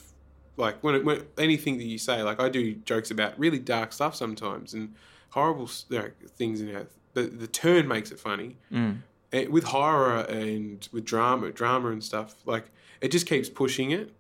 like, 0.58 0.84
when, 0.84 0.96
it, 0.96 1.06
when 1.06 1.24
anything 1.38 1.78
that 1.78 1.86
you 1.86 1.98
say, 1.98 2.24
like, 2.24 2.40
I 2.40 2.50
do 2.50 2.74
jokes 2.74 3.12
about 3.12 3.38
really 3.40 3.60
dark 3.60 3.94
stuff 3.94 4.16
sometimes 4.16 4.74
and 4.74 4.96
horrible 5.30 5.70
you 5.90 6.00
know, 6.00 6.10
things 6.36 6.60
in 6.60 6.70
it. 6.70 6.92
The, 7.14 7.24
the 7.24 7.48
turn 7.48 7.88
makes 7.88 8.12
it 8.12 8.20
funny. 8.20 8.58
Mm. 8.72 8.98
And 9.32 9.50
with 9.50 9.66
horror 9.66 10.22
and 10.22 10.88
with 10.92 11.06
drama, 11.06 11.52
drama 11.52 11.90
and 11.92 12.04
stuff, 12.04 12.36
like, 12.46 12.72
it 13.02 13.12
just 13.12 13.26
keeps 13.28 13.50
pushing 13.50 13.92
it. 13.92 14.12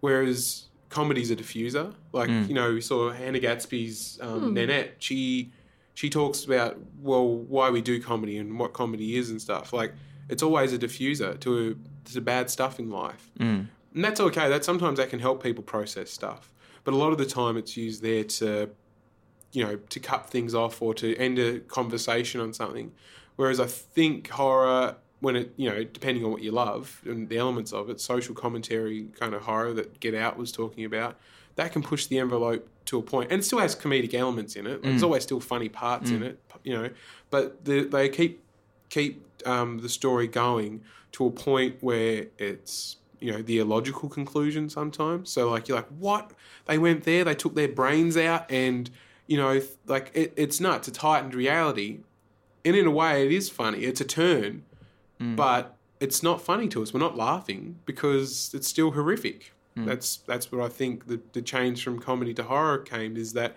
Whereas 0.00 0.66
comedy's 0.90 1.30
a 1.30 1.36
diffuser. 1.36 1.92
Like, 2.12 2.30
you 2.30 2.54
know, 2.54 2.72
we 2.72 2.80
saw 2.80 3.10
Hannah 3.10 3.40
Gadsby's 3.40 4.18
um, 4.22 4.54
Nanette. 4.54 4.94
She 5.00 5.52
she 5.94 6.08
talks 6.08 6.44
about 6.44 6.78
well 7.00 7.28
why 7.28 7.70
we 7.70 7.80
do 7.82 8.00
comedy 8.00 8.36
and 8.38 8.58
what 8.58 8.72
comedy 8.72 9.16
is 9.16 9.30
and 9.30 9.40
stuff. 9.42 9.72
Like, 9.72 9.92
it's 10.28 10.42
always 10.42 10.72
a 10.72 10.78
diffuser 10.78 11.38
to 11.40 11.76
a, 12.06 12.10
to 12.12 12.20
bad 12.20 12.48
stuff 12.50 12.78
in 12.78 12.90
life, 12.90 13.30
Mm. 13.40 13.66
and 13.94 14.04
that's 14.04 14.20
okay. 14.20 14.48
That 14.48 14.64
sometimes 14.64 14.98
that 14.98 15.10
can 15.10 15.18
help 15.18 15.42
people 15.42 15.64
process 15.64 16.10
stuff, 16.10 16.52
but 16.84 16.94
a 16.94 16.96
lot 16.96 17.10
of 17.12 17.18
the 17.18 17.26
time 17.26 17.56
it's 17.56 17.76
used 17.76 18.02
there 18.02 18.24
to 18.24 18.70
you 19.52 19.64
know 19.64 19.76
to 19.76 19.98
cut 19.98 20.30
things 20.30 20.54
off 20.54 20.80
or 20.80 20.94
to 20.94 21.16
end 21.16 21.38
a 21.38 21.58
conversation 21.60 22.40
on 22.40 22.52
something. 22.52 22.92
Whereas 23.36 23.58
I 23.60 23.66
think 23.66 24.28
horror 24.30 24.96
when 25.20 25.36
it 25.36 25.52
you 25.56 25.68
know 25.68 25.84
depending 25.84 26.24
on 26.24 26.30
what 26.30 26.42
you 26.42 26.52
love 26.52 27.00
and 27.04 27.28
the 27.28 27.36
elements 27.36 27.72
of 27.72 27.90
it 27.90 28.00
social 28.00 28.34
commentary 28.34 29.08
kind 29.18 29.34
of 29.34 29.42
horror 29.42 29.72
that 29.72 29.98
get 30.00 30.14
out 30.14 30.36
was 30.36 30.52
talking 30.52 30.84
about 30.84 31.18
that 31.56 31.72
can 31.72 31.82
push 31.82 32.06
the 32.06 32.18
envelope 32.18 32.68
to 32.84 32.98
a 32.98 33.02
point 33.02 33.30
and 33.30 33.40
it 33.40 33.44
still 33.44 33.58
has 33.58 33.74
comedic 33.74 34.14
elements 34.14 34.54
in 34.54 34.66
it. 34.66 34.74
Like, 34.74 34.82
there's 34.82 35.02
always 35.02 35.24
still 35.24 35.40
funny 35.40 35.68
parts 35.68 36.10
in 36.10 36.22
it 36.22 36.40
you 36.62 36.76
know 36.76 36.90
but 37.30 37.64
the, 37.64 37.84
they 37.84 38.08
keep 38.08 38.42
keep 38.90 39.24
um, 39.46 39.78
the 39.78 39.88
story 39.88 40.26
going 40.26 40.82
to 41.12 41.26
a 41.26 41.30
point 41.30 41.76
where 41.80 42.26
it's 42.38 42.96
you 43.20 43.32
know 43.32 43.42
the 43.42 43.58
illogical 43.58 44.08
conclusion 44.08 44.68
sometimes. 44.68 45.30
So 45.30 45.50
like 45.50 45.68
you're 45.68 45.78
like 45.78 45.88
what? 45.98 46.32
They 46.66 46.78
went 46.78 47.04
there 47.04 47.24
they 47.24 47.34
took 47.34 47.54
their 47.54 47.68
brains 47.68 48.16
out 48.16 48.50
and 48.50 48.90
you 49.26 49.36
know 49.36 49.60
like 49.86 50.10
it, 50.14 50.32
it's 50.36 50.60
nuts. 50.60 50.88
It's 50.88 50.98
heightened 50.98 51.34
reality. 51.34 52.00
And 52.64 52.76
in 52.76 52.86
a 52.86 52.90
way 52.90 53.24
it 53.26 53.32
is 53.32 53.48
funny. 53.48 53.80
It's 53.84 54.00
a 54.00 54.04
turn 54.04 54.64
Mm. 55.20 55.36
but 55.36 55.76
it's 56.00 56.22
not 56.22 56.40
funny 56.40 56.68
to 56.68 56.82
us 56.82 56.92
we're 56.94 57.00
not 57.00 57.16
laughing 57.16 57.76
because 57.86 58.52
it's 58.54 58.68
still 58.68 58.92
horrific 58.92 59.52
mm. 59.76 59.84
that's 59.84 60.18
that's 60.18 60.52
what 60.52 60.60
i 60.64 60.68
think 60.68 61.06
the, 61.08 61.20
the 61.32 61.42
change 61.42 61.82
from 61.82 61.98
comedy 61.98 62.32
to 62.34 62.44
horror 62.44 62.78
came 62.78 63.16
is 63.16 63.32
that 63.32 63.56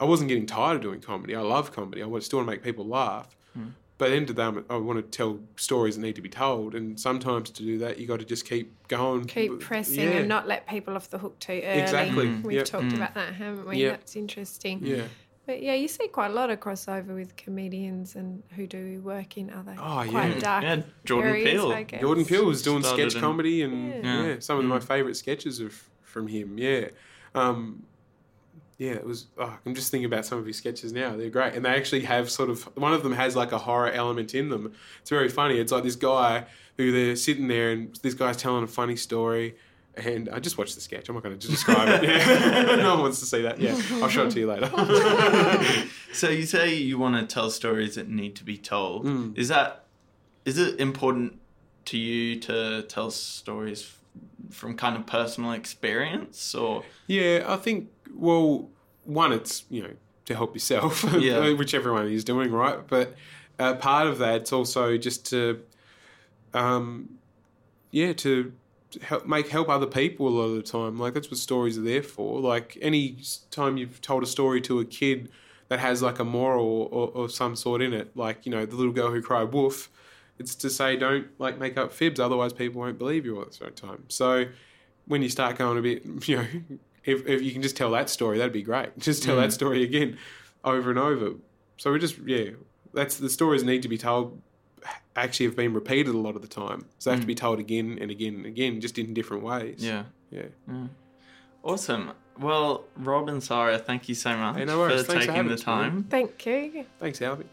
i 0.00 0.04
wasn't 0.04 0.28
getting 0.28 0.46
tired 0.46 0.76
of 0.76 0.82
doing 0.82 1.00
comedy 1.00 1.34
i 1.36 1.40
love 1.40 1.72
comedy 1.72 2.02
i 2.02 2.06
want- 2.06 2.24
still 2.24 2.38
want 2.38 2.46
to 2.46 2.50
make 2.52 2.62
people 2.62 2.86
laugh 2.86 3.36
mm. 3.58 3.70
but 3.98 4.06
at 4.06 4.10
the 4.10 4.16
end 4.16 4.30
of 4.30 4.36
the 4.36 4.64
I 4.70 4.76
want 4.76 4.98
to 4.98 5.18
tell 5.18 5.40
stories 5.56 5.96
that 5.96 6.02
need 6.02 6.14
to 6.14 6.22
be 6.22 6.28
told, 6.28 6.74
and 6.76 6.98
sometimes 6.98 7.50
to 7.50 7.62
do 7.64 7.78
that, 7.78 7.98
you 7.98 8.06
got 8.06 8.20
to 8.20 8.24
just 8.24 8.48
keep 8.48 8.72
going, 8.86 9.24
Keep 9.24 9.58
pressing 9.58 10.04
Yeah. 10.04 10.18
and 10.20 10.28
not 10.28 10.46
let 10.46 10.68
people 10.68 10.94
off 10.94 11.10
the 11.10 11.18
hook 11.18 11.36
too 11.40 11.60
early. 11.64 11.80
Exactly. 11.82 12.26
Mm. 12.26 12.42
We've 12.44 12.58
Yep. 12.58 12.66
talked 12.66 12.92
about 12.92 13.14
that, 13.14 13.34
haven't 13.34 13.66
we? 13.66 13.78
Yep. 13.78 13.92
That's 13.98 14.14
interesting. 14.14 14.86
Yeah. 14.86 15.02
But 15.48 15.62
yeah, 15.62 15.72
you 15.72 15.88
see 15.88 16.08
quite 16.08 16.30
a 16.30 16.34
lot 16.34 16.50
of 16.50 16.60
crossover 16.60 17.14
with 17.14 17.34
comedians 17.36 18.16
and 18.16 18.42
who 18.54 18.66
do 18.66 19.00
work 19.00 19.38
in 19.38 19.48
other 19.50 19.74
Oh, 19.78 20.04
quite 20.06 20.34
yeah. 20.34 20.38
dark 20.40 20.62
Yeah, 20.62 20.82
Jordan 21.06 21.30
areas, 21.30 21.50
Peele. 21.52 21.72
I 21.72 21.82
guess. 21.84 22.00
Jordan 22.02 22.24
Peele 22.26 22.44
was 22.44 22.60
doing 22.60 22.82
Started 22.82 23.10
sketch 23.10 23.14
in- 23.14 23.20
comedy, 23.22 23.62
and 23.62 24.04
Yeah. 24.04 24.26
yeah, 24.26 24.36
some 24.40 24.58
of 24.58 24.64
Mm. 24.66 24.68
my 24.68 24.80
favourite 24.80 25.16
sketches 25.16 25.58
are 25.62 25.68
f- 25.68 25.88
from 26.02 26.26
him. 26.28 26.58
Yeah, 26.58 26.88
um, 27.34 27.82
yeah, 28.76 28.90
it 28.92 29.06
was. 29.06 29.28
Oh, 29.38 29.56
I'm 29.64 29.74
just 29.74 29.90
thinking 29.90 30.04
about 30.04 30.26
some 30.26 30.38
of 30.38 30.44
his 30.44 30.58
sketches 30.58 30.92
now. 30.92 31.16
They're 31.16 31.30
great, 31.30 31.54
and 31.54 31.64
they 31.64 31.70
actually 31.70 32.02
have 32.02 32.30
sort 32.30 32.50
of 32.50 32.64
one 32.76 32.92
of 32.92 33.02
them 33.02 33.12
has 33.12 33.34
like 33.34 33.50
a 33.52 33.58
horror 33.58 33.90
element 33.90 34.34
in 34.34 34.50
them. 34.50 34.74
It's 35.00 35.08
very 35.08 35.30
funny. 35.30 35.58
It's 35.58 35.72
like 35.72 35.82
this 35.82 35.96
guy 35.96 36.44
who 36.76 36.92
they're 36.92 37.16
sitting 37.16 37.48
there, 37.48 37.70
and 37.70 37.96
this 38.02 38.12
guy's 38.12 38.36
telling 38.36 38.64
a 38.64 38.68
funny 38.68 38.96
story. 38.96 39.56
And 40.04 40.28
I 40.28 40.38
just 40.38 40.56
watched 40.58 40.74
the 40.74 40.80
sketch. 40.80 41.08
I'm 41.08 41.14
not 41.16 41.24
going 41.24 41.38
to 41.38 41.48
describe 41.48 41.88
it. 41.88 42.08
Yeah. 42.08 42.76
no 42.76 42.90
one 42.94 43.00
wants 43.02 43.20
to 43.20 43.26
see 43.26 43.42
that. 43.42 43.58
Yeah, 43.60 43.80
I'll 44.02 44.08
show 44.08 44.26
it 44.26 44.30
to 44.32 44.40
you 44.40 44.46
later. 44.46 44.70
So 46.12 46.30
you 46.30 46.46
say 46.46 46.74
you 46.74 46.98
want 46.98 47.16
to 47.16 47.32
tell 47.32 47.50
stories 47.50 47.94
that 47.96 48.08
need 48.08 48.34
to 48.36 48.44
be 48.44 48.56
told. 48.56 49.04
Mm. 49.04 49.36
Is 49.36 49.48
that 49.48 49.84
is 50.46 50.56
it 50.58 50.80
important 50.80 51.38
to 51.84 51.98
you 51.98 52.40
to 52.40 52.82
tell 52.82 53.10
stories 53.10 53.94
from 54.50 54.74
kind 54.76 54.96
of 54.96 55.06
personal 55.06 55.52
experience 55.52 56.54
or 56.54 56.82
Yeah, 57.06 57.44
I 57.46 57.56
think 57.56 57.90
well, 58.14 58.70
one, 59.04 59.32
it's 59.32 59.64
you 59.68 59.82
know 59.82 59.92
to 60.24 60.34
help 60.34 60.54
yourself, 60.54 61.04
Yeah. 61.18 61.52
which 61.52 61.74
everyone 61.74 62.08
is 62.08 62.24
doing, 62.24 62.50
right? 62.52 62.78
But 62.86 63.14
uh, 63.58 63.74
part 63.74 64.06
of 64.06 64.18
that, 64.18 64.36
it's 64.42 64.52
also 64.52 64.96
just 64.96 65.26
to, 65.30 65.60
um, 66.54 67.18
yeah, 67.90 68.12
to 68.14 68.52
help 69.02 69.26
make 69.26 69.48
help 69.48 69.68
other 69.68 69.86
people 69.86 70.28
a 70.28 70.30
lot 70.30 70.44
of 70.44 70.56
the 70.56 70.62
time. 70.62 70.98
Like 70.98 71.14
that's 71.14 71.30
what 71.30 71.38
stories 71.38 71.76
are 71.78 71.82
there 71.82 72.02
for. 72.02 72.40
Like 72.40 72.78
any 72.80 73.18
time 73.50 73.76
you've 73.76 74.00
told 74.00 74.22
a 74.22 74.26
story 74.26 74.60
to 74.62 74.80
a 74.80 74.84
kid 74.84 75.30
that 75.68 75.78
has 75.80 76.00
like 76.02 76.18
a 76.18 76.24
moral 76.24 76.88
or, 76.90 77.08
or 77.14 77.28
some 77.28 77.54
sort 77.56 77.82
in 77.82 77.92
it, 77.92 78.16
like 78.16 78.46
you 78.46 78.52
know 78.52 78.64
the 78.66 78.76
little 78.76 78.92
girl 78.92 79.10
who 79.10 79.20
cried 79.22 79.52
wolf. 79.52 79.90
It's 80.38 80.54
to 80.56 80.70
say 80.70 80.96
don't 80.96 81.26
like 81.38 81.58
make 81.58 81.76
up 81.76 81.92
fibs, 81.92 82.20
otherwise 82.20 82.52
people 82.52 82.80
won't 82.80 82.96
believe 82.98 83.26
you 83.26 83.38
all 83.38 83.44
the 83.44 83.70
time. 83.70 84.04
So 84.08 84.46
when 85.06 85.20
you 85.22 85.28
start 85.28 85.58
going 85.58 85.76
a 85.78 85.82
bit, 85.82 86.04
you 86.28 86.36
know, 86.36 86.46
if 87.04 87.26
if 87.26 87.42
you 87.42 87.52
can 87.52 87.62
just 87.62 87.76
tell 87.76 87.90
that 87.90 88.08
story, 88.08 88.38
that'd 88.38 88.52
be 88.52 88.62
great. 88.62 88.96
Just 88.98 89.22
tell 89.22 89.36
Mm. 89.36 89.42
that 89.42 89.52
story 89.52 89.82
again, 89.82 90.16
over 90.64 90.90
and 90.90 90.98
over. 90.98 91.32
So 91.76 91.92
we 91.92 91.98
just 91.98 92.18
yeah, 92.24 92.50
that's 92.94 93.16
the 93.18 93.28
stories 93.30 93.62
need 93.64 93.82
to 93.82 93.88
be 93.88 93.98
told. 93.98 94.40
Actually, 95.16 95.46
have 95.46 95.56
been 95.56 95.74
repeated 95.74 96.14
a 96.14 96.18
lot 96.18 96.36
of 96.36 96.42
the 96.42 96.48
time, 96.48 96.84
so 96.98 97.10
they 97.10 97.14
have 97.16 97.20
to 97.22 97.26
be 97.26 97.34
told 97.34 97.58
again 97.58 97.98
and 98.00 98.10
again 98.10 98.34
and 98.36 98.46
again, 98.46 98.80
just 98.80 98.98
in 98.98 99.14
different 99.14 99.42
ways. 99.42 99.84
Yeah. 99.84 100.04
yeah. 100.30 100.44
Awesome. 101.64 102.12
Well, 102.38 102.84
Rob 102.96 103.28
and 103.28 103.42
Sarah, 103.42 103.78
thank 103.78 104.08
you 104.08 104.14
so 104.14 104.36
much 104.36 104.56
Hey, 104.56 104.64
no 104.64 104.88
for 104.88 104.90
Thanks 104.90 105.08
taking 105.08 105.34
having 105.34 105.48
the 105.48 105.54
us, 105.54 105.66
man. 105.66 105.78
time. 105.90 106.04
Thank 106.08 106.46
you. 106.46 106.84
Thanks, 107.00 107.18
Albie. 107.18 107.46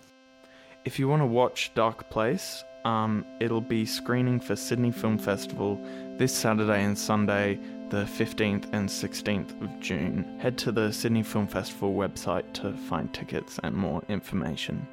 If 0.85 0.99
you 0.99 1.07
want 1.07 1.21
to 1.23 1.25
watch 1.25 1.71
Dark 1.73 2.07
Place, 2.11 2.63
um, 2.85 3.25
it'll 3.39 3.61
be 3.61 3.83
screening 3.85 4.39
for 4.39 4.55
Sydney 4.55 4.91
Film 4.91 5.17
Festival 5.17 5.79
this 6.19 6.33
Saturday 6.33 6.83
and 6.83 6.95
Sunday, 6.95 7.59
the 7.89 8.03
15th 8.05 8.65
and 8.73 8.87
16th 8.87 9.59
of 9.63 9.79
June. 9.79 10.37
Head 10.39 10.57
to 10.59 10.71
the 10.71 10.91
Sydney 10.91 11.23
Film 11.23 11.47
Festival 11.47 11.95
website 11.95 12.53
to 12.53 12.73
find 12.73 13.11
tickets 13.11 13.59
and 13.63 13.75
more 13.75 14.03
information. 14.07 14.87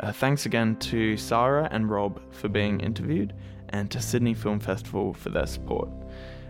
Uh, 0.00 0.12
thanks 0.12 0.46
again 0.46 0.76
to 0.76 1.16
Sarah 1.16 1.68
and 1.70 1.88
Rob 1.88 2.20
for 2.32 2.48
being 2.48 2.80
interviewed, 2.80 3.32
and 3.70 3.90
to 3.90 4.00
Sydney 4.00 4.34
Film 4.34 4.60
Festival 4.60 5.14
for 5.14 5.30
their 5.30 5.46
support. 5.46 5.88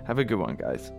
Have 0.07 0.19
a 0.19 0.25
good 0.25 0.39
one, 0.39 0.57
guys. 0.57 0.91